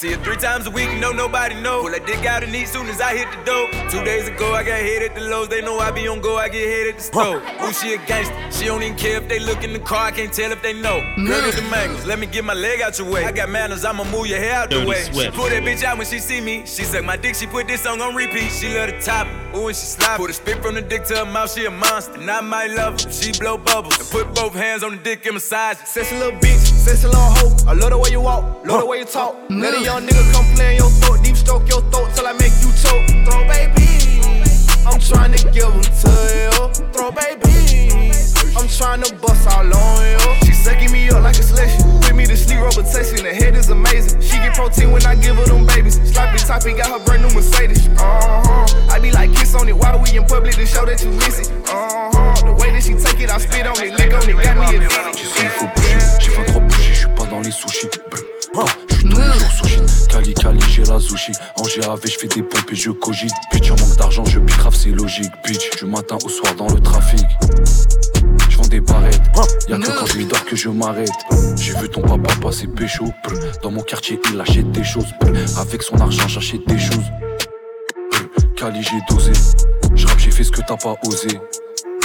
[0.02, 1.84] See her three times a week, no nobody know.
[1.84, 3.70] Pull that dick out and eat soon as I hit the dope.
[3.92, 5.48] Two days ago, I got hit at the lows.
[5.48, 7.44] They know I be on go, I get hit at the stove.
[7.62, 8.34] Ooh, she a gangster.
[8.52, 10.08] She don't even care if they look in the car.
[10.08, 11.02] I can't tell if they know.
[11.18, 13.26] Girl with the mangoes, let me get my leg out your way.
[13.26, 15.04] I got manners, I'ma move your hair out the way.
[15.04, 15.36] She Swift.
[15.36, 16.66] pull that bitch out when she see me.
[16.66, 18.50] She suck my dick, she put this song on repeat.
[18.50, 20.18] She love the top, ooh, and she slide.
[20.18, 22.20] Put a spit from the dick to her mouth, she a monster.
[22.20, 24.00] And I might love her, she blow bubbles.
[24.00, 25.80] And put both hands on the dick and massage.
[25.80, 25.88] it.
[25.88, 27.54] Sexy little bitch, sexy little hoe.
[27.68, 29.36] I love the way you walk, love the way you talk.
[29.50, 32.34] Let a young nigga come play in your throat, deep stroke your throat till I
[32.34, 33.06] make you choke.
[33.26, 33.88] Throw baby,
[34.90, 36.12] I'm trying to give 'em to
[36.42, 36.58] you.
[36.92, 38.12] Throw baby,
[38.58, 40.20] I'm trying to bust all on you.
[40.46, 41.86] She sucking me up like a selection.
[42.02, 43.24] With me to sleep, rubber testing.
[43.24, 44.22] The head is amazing.
[44.22, 46.00] She get protein when I give her them babies.
[46.12, 47.88] Sloppy toppy got her brand new Mercedes.
[47.98, 48.94] Uh huh.
[48.94, 51.40] I be like kiss on it while we in public to show that you miss
[51.40, 51.52] it.
[51.70, 52.46] Uh huh.
[52.46, 54.78] The way that she take it, I spit on it, lick on it, got me
[54.78, 56.11] addicted.
[57.42, 57.88] Dans les sushis.
[58.10, 58.22] Brr.
[58.58, 60.08] Ah, Je suis tous les jours sushi.
[60.10, 61.32] Cali Cali, j'ai la sushi.
[61.58, 63.32] En GAV, je fais des pompes et je cogite.
[63.52, 65.32] Bitch, en manque d'argent, je grave, c'est logique.
[65.46, 67.26] Bitch, du matin au soir dans le trafic.
[68.50, 69.22] Je vends des barrettes,
[69.68, 71.10] y'a que quand je m'y que je m'arrête.
[71.58, 73.06] J'ai vu ton papa passer pécho.
[73.64, 75.08] Dans mon quartier, il achète des choses.
[75.58, 77.06] Avec son argent, j'achète des choses.
[78.56, 79.32] Cali, j'ai dosé.
[79.96, 81.40] J'rappe, j'ai fait ce que t'as pas osé.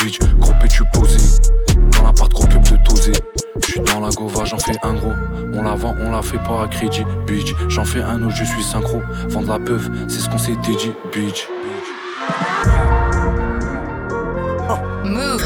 [0.03, 1.19] Bitch, gros tu posé.
[1.97, 3.13] Dans l'appart, gros que de toser.
[3.63, 5.13] J'suis dans la gova, j'en fais un gros.
[5.55, 7.05] On la vend, on la fait pas à crédit.
[7.27, 9.03] Bitch, j'en fais un autre, je suis synchro.
[9.29, 10.93] Vendre la peuf, c'est ce qu'on s'était dit.
[11.13, 11.49] Bitch.
[15.05, 15.43] Move.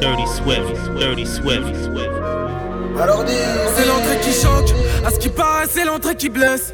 [0.00, 1.74] Dirty Swift, Dirty Swift.
[3.76, 4.74] C'est l'entrée qui choque,
[5.04, 6.72] à ce qui paraît, c'est l'entrée qui blesse.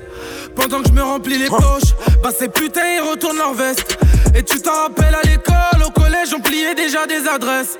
[0.54, 3.98] Pendant que je me remplis les poches, bah ces putains ils retournent leur veste.
[4.34, 7.78] Et tu t'en rappelles à l'école, au collège, on pliait déjà des adresses.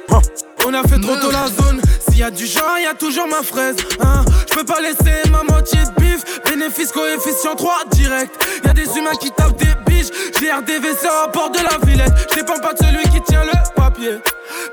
[0.67, 3.27] On a fait trop tôt la zone, s'il y a du genre, y a toujours
[3.27, 3.77] ma fraise.
[4.01, 4.25] Hein.
[4.49, 8.47] Je peux pas laisser ma moitié de bif, bénéfice coefficient 3 direct.
[8.65, 12.13] Y a des humains qui tapent des biches, j'ai RDVC à bord de la Villette.
[12.35, 14.19] Je pas de celui qui tient le papier,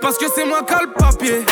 [0.01, 1.45] parce que c'est moi qui le papier.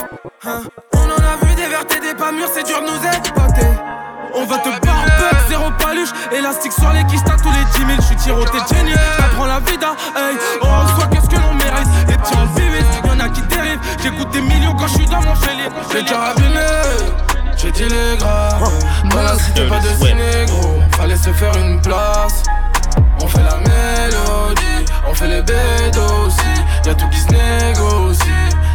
[0.45, 0.61] Hein.
[0.93, 3.94] On en a vu des vertes et des pas mûrs, c'est dur de nous épater.
[4.37, 8.01] On va te barber, zéro paluche, élastique sur les quiches, tous les 10 000, je
[8.01, 8.91] suis tiroté génie.
[9.17, 11.87] J'apprends la vida, hey, on reçoit qu'est-ce que l'on mérite?
[12.09, 13.79] Les petits en vivent, y'en a qui dérivent.
[14.03, 15.69] J'écoute des millions quand je suis dans mon chélier.
[15.91, 16.59] J'ai carabiner,
[17.55, 18.59] j'ai dit les gras.
[19.09, 22.43] Dans la cité, pas de négro, fallait se faire une place.
[23.21, 26.41] On fait la mélodie, on fait les bédos aussi.
[26.85, 28.21] Y'a tout qui se négocie,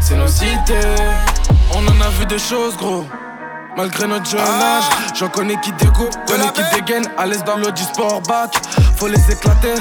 [0.00, 0.96] c'est nos cités.
[1.74, 3.04] On en a vu des choses, gros.
[3.76, 4.84] Malgré notre jeune âge,
[5.18, 8.54] j'en connais qui dégo, connais qui dégaine, à l'aise dans l'audi sport back,
[8.96, 9.74] faut les éclater.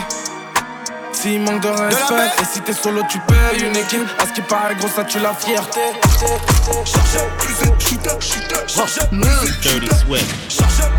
[1.12, 4.08] S'il manque de respect, et si t'es solo, tu payes une équipe.
[4.20, 5.82] À ce qui paraît, gros, ça tue la fierté.
[7.40, 8.80] Plus shooter, shooter, plus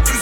[0.05, 0.20] plus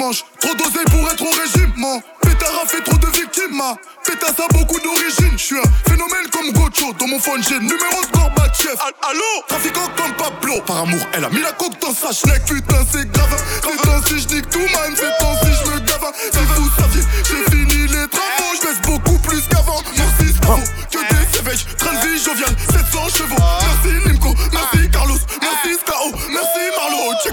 [0.00, 2.00] trop dosé pour être au régime, man.
[2.20, 3.76] Pétard a fait trop de victimes, ma.
[4.04, 6.92] Pétasse a beaucoup d'origine, j'suis un phénomène comme Gocho.
[6.98, 8.74] Dans mon phone, j'ai le numéro de Gorbatchev.
[8.84, 10.60] Al- Allô, trafiquant comme Pablo.
[10.66, 13.36] Par amour, elle a mis la coque dans sa schneck, putain, c'est grave.
[13.62, 14.94] Ces temps-ci, j'nique tout, man.
[14.94, 16.12] Ces temps-ci, j'me gave.
[16.32, 19.80] Si vous saviez, j'ai fini les travaux, j'baisse beaucoup plus qu'avant.
[19.96, 21.64] Merci, bravo, que des éveils.
[21.78, 23.36] Train de vie jovial, 700 chevaux.
[23.38, 27.12] Merci, Nimco, merci, Carlos, merci, Skao, merci, Marlo.
[27.24, 27.32] Check,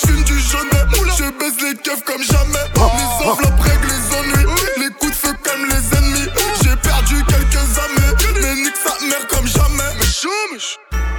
[0.00, 0.68] J'fume du jaune.
[1.18, 2.64] Je baisse les keufs comme jamais.
[2.76, 4.54] Les enveloppes règlent les ennuis.
[4.78, 6.28] Les coups de feu comme les ennemis.
[6.62, 8.14] J'ai perdu quelques amis.
[8.40, 9.90] Mais nique sa mère comme jamais.
[9.98, 10.06] Mais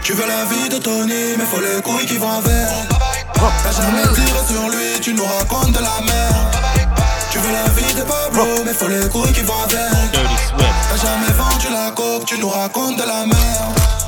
[0.03, 2.69] Tu veux la vie de Tony, mais faut les couilles qui vont avec.
[3.33, 6.55] T'as jamais tiré sur lui, tu nous racontes de la merde.
[7.31, 10.11] Tu veux la vie de Pablo, mais faut les couilles qui vont avec.
[10.57, 13.98] T'as jamais vendu la coke, tu nous racontes de la merde.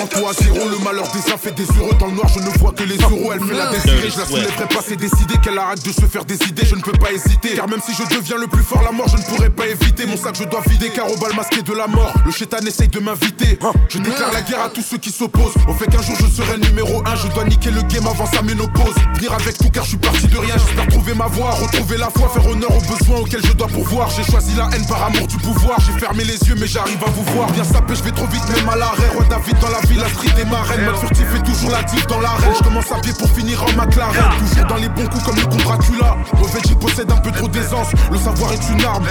[0.00, 1.94] À zéro, le malheur des uns fait des heureux.
[1.98, 4.26] Dans le noir je ne vois que les euros, elle fait la désirée Je la
[4.26, 7.12] soulèverai pas, c'est décidé qu'elle arrête de se faire des idées Je ne peux pas
[7.12, 9.66] hésiter, car même si je deviens le plus fort La mort je ne pourrai pas
[9.66, 12.58] éviter, mon sac je dois vider Car au bal masqué de la mort, le chétan
[12.66, 13.58] essaye de m'inviter.
[13.88, 15.54] Je déclare la guerre à tous ceux qui s'opposent.
[15.68, 18.42] Au fait qu'un jour je serai numéro 1 Je dois niquer le game avant sa
[18.42, 18.94] ménopause.
[19.14, 20.54] Venir avec tout car je suis parti de rien.
[20.58, 24.10] J'espère trouver ma voie, retrouver la foi Faire honneur aux besoins auxquels je dois pourvoir.
[24.10, 25.78] J'ai choisi la haine par amour du pouvoir.
[25.80, 27.50] J'ai fermé les yeux mais j'arrive à vous voir.
[27.52, 29.08] Bien sapé, je vais trop vite même à l'arrêt.
[29.14, 31.82] Roi David dans la ville, la street et ma reine Mode furtif et toujours la
[31.82, 32.54] diff dans l'arène.
[32.58, 34.30] Je commence à pied pour finir en McLaren.
[34.38, 36.16] Toujours dans les bons coups comme le con Dracula.
[36.34, 37.88] Mauvais possède un peu trop d'aisance.
[38.10, 39.06] Le savoir est une arme.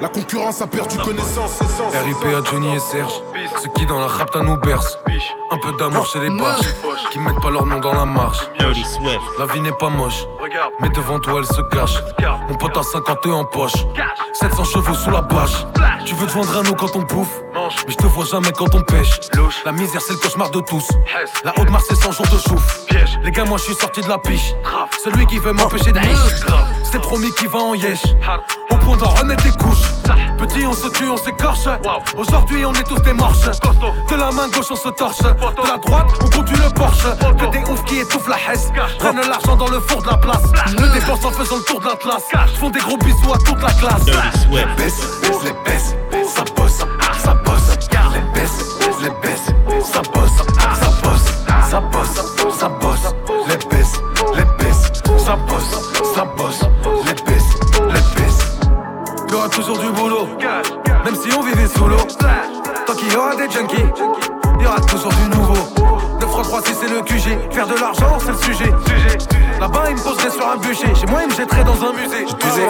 [0.00, 1.58] La concurrence a perdu connaissance.
[2.04, 3.12] RIP à Johnny et Serge.
[3.62, 4.98] Ceux qui dans la rapta nous bercent
[5.50, 6.66] Un peu d'amour chez les barges
[7.10, 8.48] Qui mettent pas leur nom dans la marche.
[9.38, 10.24] La vie n'est pas moche
[10.80, 12.02] Mais devant toi elle se cache.
[12.48, 13.72] Mon pote a 50 en poche
[14.34, 15.66] 700 chevaux sous la bâche.
[16.04, 17.42] Tu veux te vendre un eau quand on bouffe?
[17.86, 19.18] Mais je te vois jamais quand on pêche.
[19.64, 20.88] La misère c'est le cauchemar de tous.
[21.44, 22.80] La haute marche c'est 100 jours de chouf.
[23.22, 24.54] Les gars moi je suis sorti de la piche.
[25.02, 26.44] Celui qui veut m'empêcher de riche
[26.90, 28.02] C'est promis qui va en yesh.
[28.70, 29.88] Au point d'en remettre les couches.
[30.38, 31.66] Petit on se tue on s'écorche.
[32.16, 33.40] Aujourd'hui on est tous des morches.
[34.10, 35.18] De la main gauche on se torche.
[35.18, 37.08] De la droite on conduit le Porsche.
[37.38, 38.70] Que des oufs qui étouffent la hesse.
[38.98, 40.42] Prennent l'argent dans le four de la place.
[40.72, 42.22] Le dépense en faisant le tour de l'Atlas.
[42.58, 44.04] Font des gros bisous à toute la classe.
[44.76, 45.00] Baisse,
[45.44, 45.94] les baisse,
[67.58, 68.70] De l'argent, c'est le sujet.
[69.58, 70.94] Là-bas, il me poserait sur un bûcher.
[70.94, 72.24] Chez moi, il me jetterait dans un musée.
[72.28, 72.68] J'ai toujours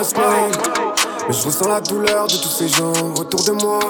[1.28, 3.80] mais je ressens la douleur de tous ces gens autour de moi.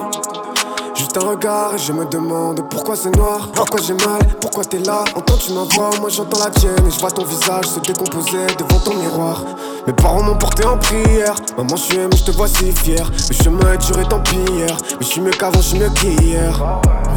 [0.96, 4.80] Juste un regard et je me demande pourquoi c'est noir, pourquoi j'ai mal, pourquoi t'es
[4.80, 5.04] là.
[5.14, 8.80] Entends-tu ma voix, moi j'entends la tienne et je vois ton visage se décomposer devant
[8.80, 9.44] ton miroir.
[9.88, 13.10] Mes parents m'ont porté en prière, maman je suis mais je te vois si fier.
[13.30, 15.78] Le chemin est dur et tant pis hier, mais je suis mieux qu'avant, je suis
[15.78, 16.52] mieux qu'hier.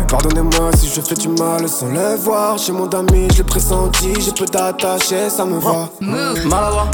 [0.07, 2.57] Pardonnez-moi si je fais du mal sans le voir.
[2.57, 5.89] Chez mon ami, je l'ai pressenti, je peux t'attacher, ça me va.
[5.99, 6.87] Maladroit.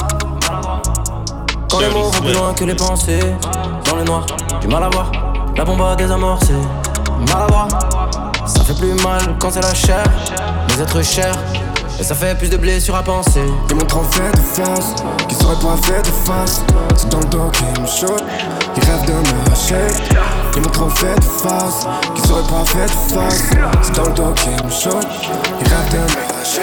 [1.69, 3.19] Quand les mots vont plus loin que les pensées,
[3.87, 4.25] dans le noir,
[4.59, 5.11] du mal à voir.
[5.55, 6.53] La bombe a désamorcé,
[7.31, 7.67] maladroit.
[8.47, 10.03] Ça fait plus mal quand c'est la chair,
[10.69, 11.37] les êtres chers.
[11.99, 13.41] Et ça fait plus de blessures à penser.
[13.69, 14.93] Ils m'ont trop fait de face,
[15.27, 16.61] qui seraient pas fait de face.
[16.95, 18.23] C'est dans le dos qui me choque,
[18.75, 19.87] ils rêvent de me lâcher.
[20.55, 23.43] Ils m'ont trop fait de face, qui seraient pas fait de face.
[23.81, 25.07] C'est dans le dos qui me choque,
[25.59, 26.61] ils rêvent de me lâcher.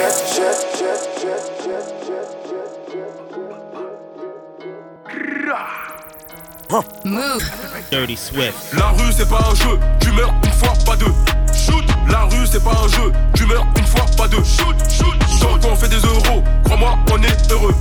[7.05, 7.43] Move.
[7.91, 8.53] Dirty Swift.
[8.73, 11.13] La rue c'est pas un jeu, tu meurs une fois, pas deux.
[11.53, 11.85] Shoot.
[12.09, 14.43] La rue c'est pas un jeu, tu meurs une fois, pas deux.
[14.43, 15.24] Shoot, shoot.
[15.45, 17.75] Tant qu'on fait des euros, crois-moi, on est heureux.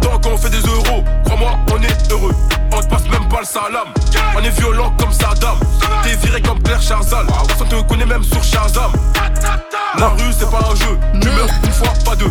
[0.00, 2.34] Tant qu'on fait des euros, crois-moi, on est heureux.
[2.72, 3.88] On te passe même pas le salam.
[4.36, 5.56] On est violent comme Saddam.
[6.02, 7.26] T'es viré comme Claire Chazal.
[7.60, 8.90] On te connaît même sur Shazam.
[9.96, 12.30] La rue c'est pas un jeu, tu meurs une fois, pas deux.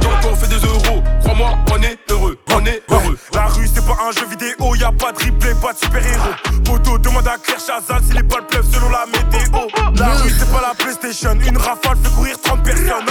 [0.00, 2.36] Tant qu'on fait des euros, crois-moi, on est heureux.
[2.52, 3.16] On est heureux.
[3.32, 6.34] La rue c'est pas un jeu vidéo, y a pas de replay, pas de super-héros.
[6.64, 9.68] Poto demande à Claire Chazal si les balles pleuvent selon la météo.
[9.96, 13.05] La rue c'est pas la PlayStation, une rafale fait courir 30 personnes.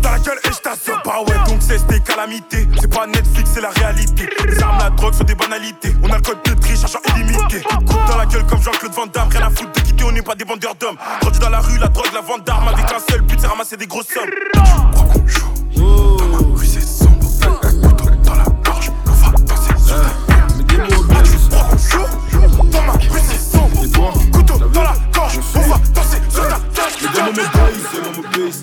[0.00, 1.00] Dans la gueule et je t'assomme.
[1.04, 2.68] Bah ouais, donc c'est des calamités.
[2.80, 4.28] C'est pas Netflix, c'est la réalité.
[4.46, 5.94] Les armes, la drogue sont des banalités.
[6.02, 7.60] On a le code de triche, argent illimité.
[7.62, 9.28] Coup de dans la gueule comme Jean-Claude Van Damme.
[9.30, 10.96] Rien à foutre de quitter, on n'est pas des vendeurs d'hommes.
[11.20, 12.68] Grandi dans la rue, la drogue, la vente d'armes.
[12.68, 14.30] Avec un seul but, c'est ramasser des grosses sommes.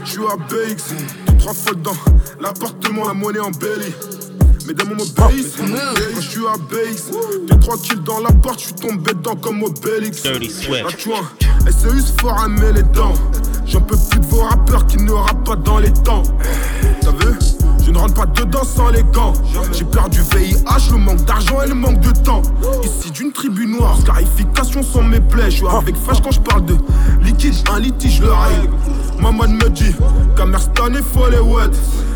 [0.05, 0.95] Suis à BX,
[1.27, 1.93] deux, trois fois dans
[2.39, 3.93] l'appartement, la monnaie en belly.
[4.69, 7.11] Mais dans mon base, quand je suis à BX,
[7.47, 10.21] deux, trois kills dans l'appart, je suis tombé dedans comme Obélix.
[10.21, 10.83] Dirty Swift.
[10.83, 11.23] Là, tu vois,
[11.71, 13.15] SEU se fort à mettre les dents.
[13.65, 16.21] J'en peux plus de vos rappeurs qui ne rappent pas dans les temps.
[17.01, 17.35] T'as vu?
[17.83, 19.33] Je ne rentre pas dedans sans les gants.
[19.71, 22.43] J'ai perdu VIH, le manque d'argent et le manque de temps.
[22.83, 25.49] Ici d'une tribu noire, clarification sans mes plaies.
[25.49, 26.75] Je suis avec fâche quand je parle de
[27.23, 28.69] liquide, un litige le règle.
[29.19, 29.95] Maman me dit,
[30.37, 31.71] Camerston est folle et wet.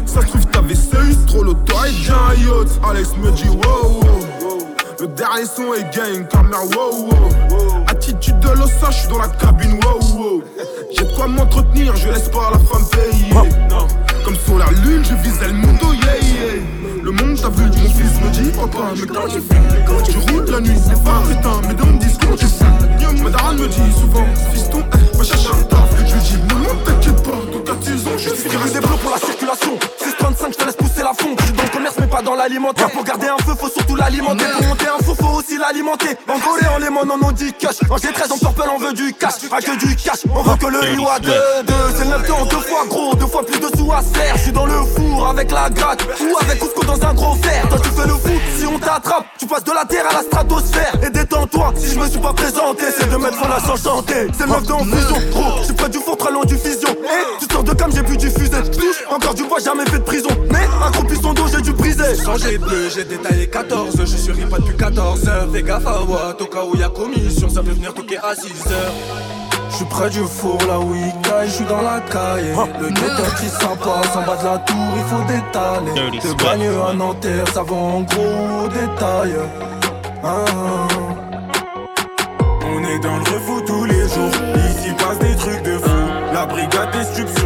[0.05, 2.42] Ça se trouve, t'avais CU, trop l'auto et bien
[2.85, 4.67] Alex me dit, wow, wow.
[4.99, 7.85] Le dernier son est gang, caméra, wow, wow.
[7.87, 10.43] Attitude de l'ossa, je suis dans la cabine, wow, wow.
[10.91, 13.33] J'ai de quoi m'entretenir, je laisse pas la femme payer.
[14.25, 16.61] Comme sur la lune, je visais le mundo, yeah, yeah.
[17.01, 20.17] Le monde t'a vu, mon fils me dit, papa, mais quand tu fais, quand tu
[20.31, 23.23] roules la nuit, c'est pas putain, mais dans me disent comment tu fais.
[23.23, 25.89] Ma daronne me dit souvent, fiston, eh, va chercher un taf.
[26.05, 29.11] Je lui dis, maman, t'inquiète pas, tout à 10 ans, je suis des blocs pour
[29.11, 29.79] la circulation.
[32.43, 34.43] Pour garder un feu, faut surtout l'alimenter.
[34.57, 36.09] Pour monter un feu, faut aussi l'alimenter.
[36.27, 37.77] En Corée, en Lemon, on nous dit cash.
[37.89, 39.47] En G13, en Purple, on veut du cash.
[39.49, 41.31] Pas que du cash, on veut que le à 2
[41.65, 44.17] 2 C'est le 9 temps, deux fois gros, deux fois plus de sous à se
[44.17, 44.35] faire.
[44.35, 47.65] Je suis dans le four avec la gratte ou avec Cusco dans un gros fer.
[47.69, 50.21] Toi, tu fais le foot, si on t'attrape, tu passes de la terre à la
[50.23, 50.95] stratosphère.
[51.01, 54.27] Et détends-toi, si je me suis pas présenté, c'est de mettre la sans chanter.
[54.37, 55.59] C'est le 9 en fusion, gros.
[55.59, 56.89] Je suis près du four, très loin du fusion.
[56.89, 58.61] Et tu sors de cam, j'ai pu diffuser.
[58.69, 60.29] Touche, encore du bois, jamais fait de prison.
[60.51, 61.03] Mais un gros
[62.03, 62.23] briser.
[62.23, 66.01] Changé de bleu, j'ai détaillé 14 Je suis pas depuis 14 heures Fais gaffe à
[66.03, 68.93] Watt au cas où y a commission Ça peut venir toquer à 6 heures
[69.69, 72.53] je suis près du four, là où il caille, je suis dans la caille.
[72.79, 76.19] Le guetteur qui s'en passe en bas de la tour, il faut détaler.
[76.19, 79.33] De bagneux à Nanterre, ça va en gros détail.
[80.23, 80.45] Ah.
[82.67, 84.31] On est dans le refou tous les jours,
[84.69, 85.89] ici passe des trucs de fou.
[86.31, 87.42] La brigade est stup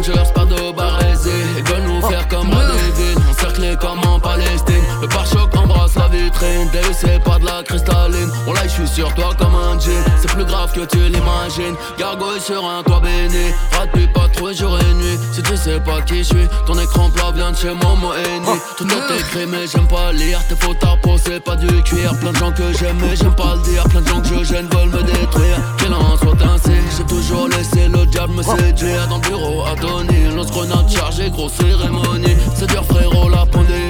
[0.00, 4.18] mat, Rangers pas de barésie Ils veulent nous faire comme la Devine Encerclés comme en
[4.18, 4.82] Palestine.
[5.00, 6.68] Le pare-choc embrasse la vitrine.
[6.72, 8.30] DU c'est pas la la cristalline.
[8.46, 10.02] Oh là, je suis sur toi comme un jean.
[10.20, 11.76] C'est plus grave que tu l'imagines.
[11.98, 13.52] Gargouille sur un toit béni.
[13.72, 15.18] Rate pas trop jour et nuit.
[15.32, 18.40] Si tu sais pas qui je suis, ton écran plat vient de chez Momo et
[18.76, 20.40] Tout est écrit, mais j'aime pas lire.
[20.48, 22.14] Tes fautes à peau, c'est pas du cuir.
[22.20, 23.84] Plein de gens que j'aime, mais j'aime pas le dire.
[23.84, 25.58] Plein de gens que je gêne veulent me détruire.
[25.78, 29.06] Qu'il en soit ainsi, j'ai toujours laissé le diable me séduire.
[29.08, 32.36] Dans le bureau à Tony, lance grenade chargée, grosse cérémonie.
[32.54, 33.89] C'est dur, frérot, la pandémie.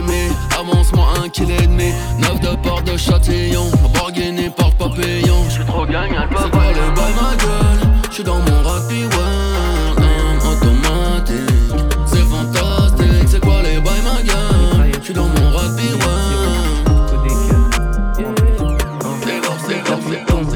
[0.73, 1.93] Avance-moi un kill et demi.
[2.19, 3.71] Neuf de port de Châtillon.
[3.95, 5.45] Borghini porte papillon.
[5.49, 7.91] J'suis trop gagnant, C'est quoi le bail, ma gueule?
[8.11, 10.05] J'suis dans mon rugby world.
[10.45, 11.37] automatique.
[12.07, 13.29] C'est fantastique.
[13.29, 14.93] C'est quoi les bails, ma gueule?
[15.03, 16.11] J'suis dans mon rugby world.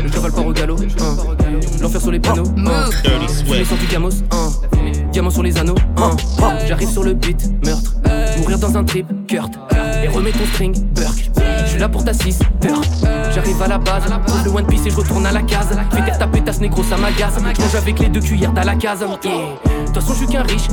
[0.03, 0.77] Le cheval part au galop.
[1.81, 2.45] L'enfer sur les panneaux.
[3.03, 4.11] Dirty sur du gamos.
[5.13, 5.77] Diamant sur les anneaux.
[6.67, 7.54] J'arrive sur le beat.
[10.61, 11.31] Burk.
[11.67, 12.81] J'suis là pour ta 6 peur.
[13.35, 14.05] J'arrive à la base,
[14.45, 15.69] le One Piece et je retourne à la case.
[15.91, 17.35] Fais ta pétasse négro, ça m'agace.
[17.39, 19.01] J'mange avec les deux cuillères dans la case.
[19.01, 20.69] De toute façon, j'suis qu'un riche.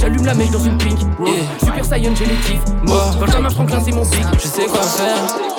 [0.00, 0.98] J'allume la mèche dans une pink.
[1.62, 2.64] Super Saiyan, j'ai les tifs.
[3.20, 4.24] Benjamin Franklin, c'est mon pic.
[4.38, 5.49] Je sais quoi faire?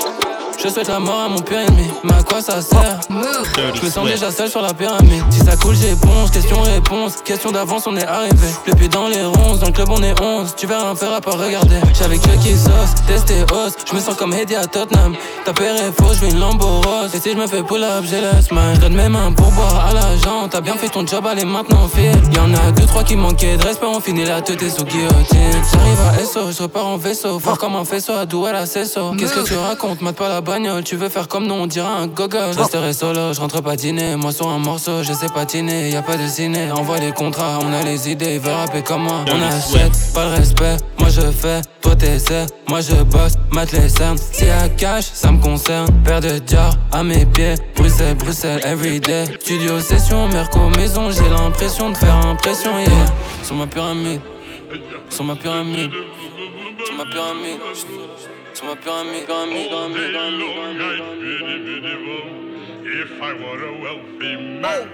[0.63, 3.89] Je souhaite la mort à mon pire ennemi, mais à quoi ça sert Je me
[3.89, 5.23] sens déjà seul sur la pyramide.
[5.31, 6.29] Si ça coule, j'éponge.
[6.31, 8.47] Question-réponse, question d'avance, on est arrivé.
[8.67, 10.53] Le pied dans les ronces, dans le club on est 11.
[10.55, 11.77] Tu verras un faire à pas regarder.
[11.97, 13.73] J'avais Chucky Sauce, testé os.
[13.89, 15.15] Je me sens comme Eddie à Tottenham.
[15.45, 17.15] Ta père est faux, je une Lambo rose.
[17.15, 18.77] Et si je me fais pull up, j'ai le smile.
[18.79, 20.47] Donne mes mains pour boire à l'agent.
[20.47, 22.21] T'as bien fait ton job, allez maintenant file.
[22.35, 25.63] Y'en a deux, trois qui manquaient de respect, on finit la tête sous guillotine.
[25.73, 27.39] J'arrive à SO, je repars en vaisseau.
[27.39, 29.13] Fort comme un faisceau, à douer la CSO.
[29.17, 30.41] Qu'est-ce que tu racontes, mate pas la
[30.83, 32.51] tu veux faire comme nous, on dirait un gogol.
[32.53, 34.17] Je resterai solo, je rentre pas dîner.
[34.17, 35.89] Moi sur un morceau, je sais patiner.
[35.89, 38.37] Y a pas de ciné, envoie les contrats, on a les idées.
[38.37, 40.75] Veut rapper comme moi, on achète, pas le respect.
[40.99, 42.47] Moi je fais, toi t'essaies.
[42.67, 44.17] Moi je bosse, mate les cernes.
[44.17, 45.87] Si à cash, ça me concerne.
[46.03, 47.55] Père de diar à mes pieds.
[47.75, 49.25] Bruxelles, Bruxelles, everyday.
[49.39, 51.11] Studio, session, Merco, maison.
[51.11, 53.05] J'ai l'impression de faire impression, yeah.
[53.43, 54.19] Sur ma pyramide,
[55.09, 55.91] sur ma pyramide,
[56.85, 57.59] sur ma pyramide
[58.61, 59.69] sur ma pyramide, pyramide,
[60.01, 60.51] pyramide,
[62.83, 64.89] If I were a wealthy man.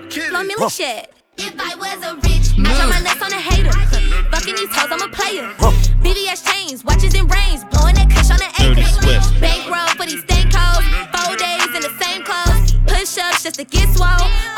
[0.59, 1.11] Oh, shit.
[1.38, 3.72] If I was a rich man, turn my nuts on a hater.
[4.32, 5.53] Fucking these hoes, I'm a player.
[6.01, 9.39] BBS chains, watches and rings, blowing that kush on the acre.
[9.39, 12.74] Bankroll for these stank hoes, four days in the same clothes.
[12.88, 14.57] Push ups just to get swole.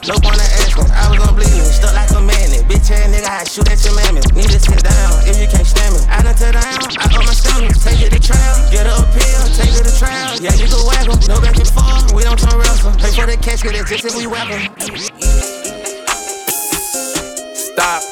[0.00, 0.90] Don't know, no point of asking.
[0.90, 2.66] I was on bleeding, stuck like a magnet.
[2.66, 4.20] Bitch ass nigga, I shoot at your mammy.
[4.34, 6.00] Need to sit down if you can't stand me.
[6.10, 7.76] I done tear down, I owe my stomach.
[7.78, 10.34] Take it to trial, get her a pill, take it to trial.
[10.40, 12.14] Yeah, you can whack em, no back and forth.
[12.14, 12.92] We don't turn wrestle.
[12.98, 14.70] Pay for the casket, it's just if we whack em.
[17.54, 18.02] Stop.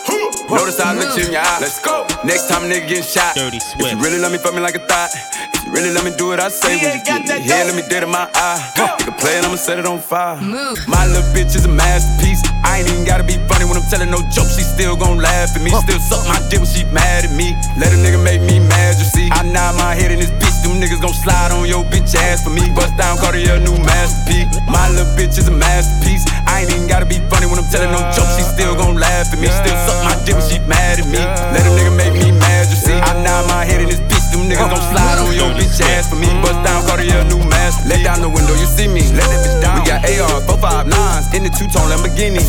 [0.51, 1.59] Notice I look you in your eye.
[1.65, 2.05] Let's go.
[2.25, 3.35] Next time a nigga getting shot.
[3.35, 3.81] Dirty sweat.
[3.81, 5.09] If you really love me, fuck me like a thought.
[5.55, 7.75] If you really let me do what I say, when you get me here, let
[7.75, 8.61] me dead in my eye.
[8.77, 10.37] You can play it, I'ma set it on fire.
[10.43, 10.77] Move.
[10.91, 12.43] My little bitch is a masterpiece.
[12.67, 14.59] I ain't even gotta be funny when I'm telling no jokes.
[14.59, 15.71] She still gon' laugh at me.
[15.71, 17.55] Still suck my dick when she mad at me.
[17.79, 19.31] Let a nigga make me mad, you see.
[19.31, 22.43] I nod my head in this bitch them niggas gon' slide on your bitch ass
[22.43, 22.63] for me.
[22.75, 24.49] Bust down Cartier, new masterpiece.
[24.67, 26.25] My little bitch is a masterpiece.
[26.47, 28.37] I ain't even gotta be funny when I'm telling no jokes.
[28.39, 29.49] She still gon' laugh at me.
[29.49, 31.21] Still suck my dick when she mad at me.
[31.53, 32.97] Let a nigga make me mad, you see.
[32.97, 34.22] I nod my head in this bitch.
[34.43, 36.27] Them niggas gon' slide on your bitch ass for me.
[36.43, 37.87] Bust down Cartier, new masterpiece.
[37.87, 39.07] Let down the window, you see me.
[39.15, 39.79] Let that bitch down.
[39.79, 42.43] We got AR, 459s in the two-tone Lamborghini.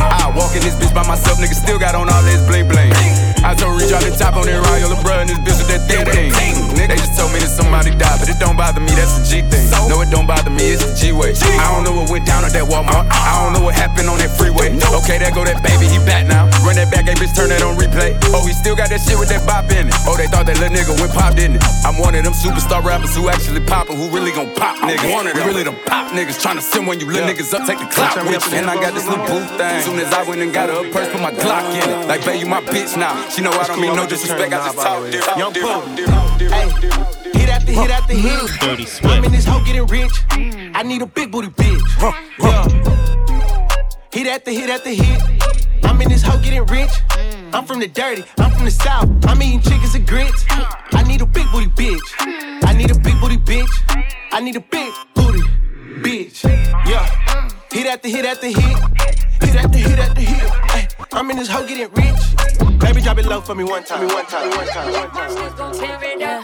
[0.00, 2.88] I walk in this bitch by myself, nigga still got on all this bling bling.
[3.44, 6.08] I told Reach out the top on that Royal LeBron and this bitch with that
[6.08, 6.56] thing thing.
[6.74, 9.42] They just told me that somebody died, but it don't bother me, that's a G
[9.46, 9.70] thing.
[9.90, 11.34] No, it don't bother me, it's the G way.
[11.34, 13.06] I don't know what went down at that Walmart.
[13.10, 14.74] I don't know what happened on that freeway.
[15.02, 16.46] Okay, there go that baby, he back now.
[16.62, 18.14] Run that back, hey bitch, turn that on replay.
[18.34, 19.94] Oh, he still got that shit with that bop in it.
[20.06, 21.62] Oh, they thought that little nigga went pop, didn't it?
[21.84, 25.12] I'm one of them superstar rappers who actually poppin', who really gon' pop nigga.
[25.12, 25.46] One of them.
[25.46, 28.52] Really them pop niggas tryna send when you little niggas up, take the clout with
[28.52, 28.58] you.
[28.58, 29.60] And I got this little booth thing.
[29.60, 32.08] As soon as I went and got her a purse, put my Glock in it.
[32.08, 33.28] Like, babe, you my bitch now.
[33.28, 35.38] She know I don't mean no disrespect, I just talk different.
[35.38, 35.52] Young
[36.38, 36.68] Hey,
[37.38, 38.60] hit after hit after hit.
[38.60, 40.12] Dirty I'm in this hoe getting rich.
[40.74, 41.82] I need a big booty bitch.
[42.38, 42.66] Yeah.
[44.12, 45.22] Hit after hit after hit.
[45.84, 46.90] I'm in this hoe getting rich.
[47.56, 49.08] I'm from the dirty, I'm from the south.
[49.24, 50.44] I'm eating chickens and grits.
[50.92, 52.62] I need a big booty bitch.
[52.62, 53.70] I need a big booty bitch.
[54.30, 55.40] I need a big booty
[56.02, 56.44] bitch.
[56.44, 57.48] Yeah.
[57.72, 58.58] Hit after hit after hit.
[59.40, 60.50] Hit after hit after hit.
[60.68, 62.78] Ay, I'm in this hoe getting rich.
[62.78, 64.06] Baby, drop it low for me one time.
[64.06, 64.50] One time.
[64.50, 64.92] One time.
[64.92, 65.10] One
[66.18, 66.42] time.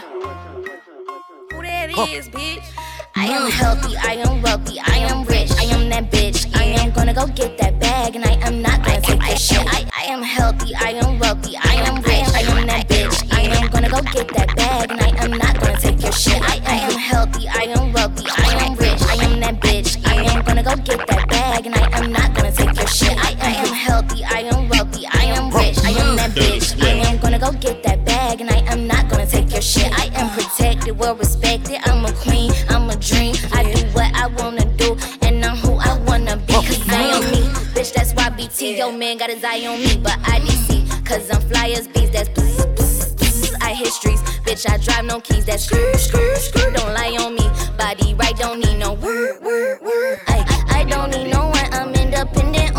[1.51, 2.82] Who that is, bitch?
[3.15, 6.49] I am healthy, I am wealthy, I am rich, I am that bitch.
[6.55, 9.59] I am gonna go get that bag, and I am not gonna take that shit.
[9.67, 13.31] I, I am healthy, I am wealthy, I am rich, I am that bitch.
[13.31, 16.41] I am gonna go get that bag, and I am not gonna take your shit.
[16.41, 20.07] I, I am healthy, I am wealthy, I am rich, I am that bitch.
[20.07, 23.15] I am gonna go get that bag, and I am not gonna take your shit.
[23.17, 26.81] I, I am healthy, I am wealthy, I am rich, I am that bitch.
[26.81, 29.91] I am gonna go get that bag, and I am not gonna take your shit.
[29.99, 31.77] I am protected, well respected.
[31.85, 33.35] I'm a queen, I'm dream.
[33.51, 36.53] I do what I wanna do, and I'm who I wanna be.
[36.53, 36.63] Oh.
[36.63, 37.41] Cause I am me,
[37.75, 37.93] bitch.
[37.93, 41.05] That's why BT, yo man got his eye on me, but I DC.
[41.05, 43.55] Cause I'm fly as bees, that's bzz, bzz, bzz.
[43.61, 44.69] I hit streets, bitch.
[44.69, 46.71] I drive no keys, that's screw, screw, screw.
[46.71, 47.47] Don't lie on me,
[47.77, 50.19] body right, don't need no word, word, word.
[50.27, 52.77] I, I don't need no one, I'm independent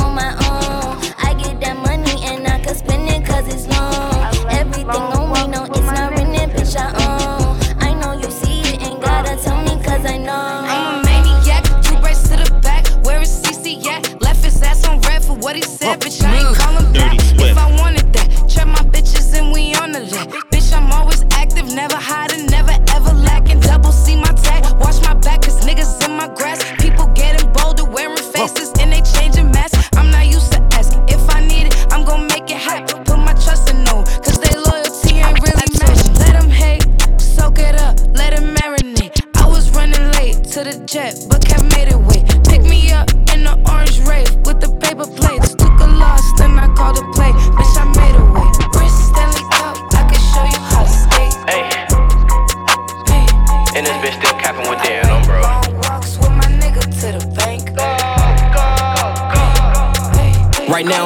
[15.84, 16.24] for what he said, bitch.
[16.24, 17.14] I ain't call him back.
[17.40, 20.28] If I wanted that, trap my bitches and we on the that.
[20.50, 23.60] Bitch, I'm always active, never hiding, never ever lacking.
[23.60, 26.60] Double see my tag, watch my back, cause niggas in my grass.
[26.78, 29.88] People getting bolder, wearing faces, and they changing masks.
[29.94, 30.92] I'm not used to ask.
[31.08, 33.04] If I need it, I'm gon' make it happen.
[33.04, 36.14] Put my trust in no, cause they loyalty ain't really matching.
[36.24, 36.84] Let them hate,
[37.20, 39.12] soak it up, let it marinate.
[39.36, 42.24] I was running late to the jet, but kept made it wait.
[42.48, 44.70] Pick me up in the orange rave with the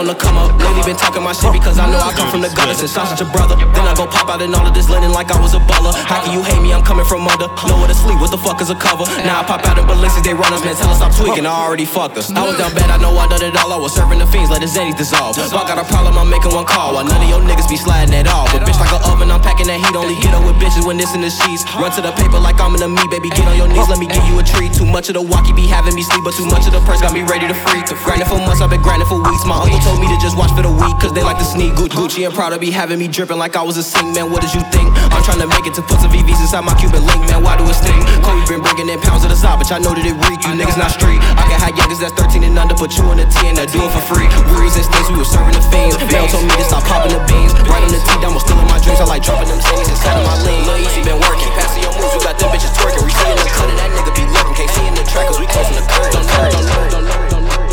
[0.09, 2.49] Tell her come up been talking my shit because I know I come from the
[2.49, 3.61] gutter since I'm such a brother.
[3.77, 5.93] Then I go pop out in all of this linen like I was a baller.
[5.93, 6.73] How can you hate me?
[6.73, 7.45] I'm coming from under.
[7.69, 9.05] Nowhere to sleep, what the fuck is a cover?
[9.29, 10.73] Now I pop out in Balenciagas, they run us, man.
[10.81, 12.33] Tell us stop tweaking, I already fucked us.
[12.33, 13.69] I was down bad, I know I done it all.
[13.69, 15.37] I was serving the fiends, let the Zennies dissolve.
[15.37, 16.97] If I got a problem, I'm making one call.
[16.97, 18.49] While none of your niggas be sliding at all.
[18.49, 19.93] But bitch, like an oven, I'm packing that heat.
[19.93, 21.69] Only get up with bitches when it's in the sheets.
[21.77, 23.29] Run to the paper like I'm in the me, baby.
[23.29, 24.73] Get on your knees, let me give you a treat.
[24.73, 27.05] Too much of the walkie be having me sleep, but too much of the purse
[27.05, 27.85] got me ready to freak.
[28.09, 29.45] Grinding for months, I've been grinding for weeks.
[29.45, 31.75] My uncle told me to just watch for the weak, cause they like to sneak.
[31.75, 34.31] Gucci and proud to be having me dripping like I was a sing, man.
[34.31, 34.89] What did you think?
[35.11, 37.43] I'm trying to make it to put some VVs inside my Cuban link, man.
[37.43, 37.99] Why do it sting?
[38.23, 39.75] Kobe been bringing in pounds of the side, bitch.
[39.75, 40.41] I know that it reek.
[40.47, 41.19] You niggas not street.
[41.37, 43.83] I can have youngers that's 13 and under, put you in a 10, that do
[43.83, 44.29] it for free.
[44.55, 45.99] Worries and stings, we were serving the fiends.
[46.09, 47.53] Mel told me to stop popping the beans.
[47.67, 49.01] Riding the tea I'm still in my dreams.
[49.03, 50.63] I like dropping them things inside of my lean.
[50.65, 51.51] Lil Easy been working.
[51.59, 53.03] Passing your moves, you got them bitches twerking.
[53.03, 54.55] We seeing the cut of that nigga be looking.
[54.55, 56.13] Can't see in the track, cause we closing the curtain.
[56.15, 57.69] Don't learn, don't learn, don't learn.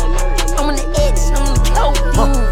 [0.58, 2.45] I'm on the edge, I'm on the cloak.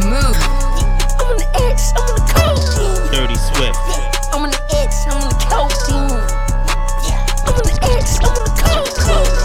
[1.55, 3.11] X, I'm on the codeine.
[3.13, 3.79] Dirty Swift.
[4.33, 6.23] I'm on the X, I'm on the codeine.
[7.47, 9.44] I'm on the X, I'm on the codeine.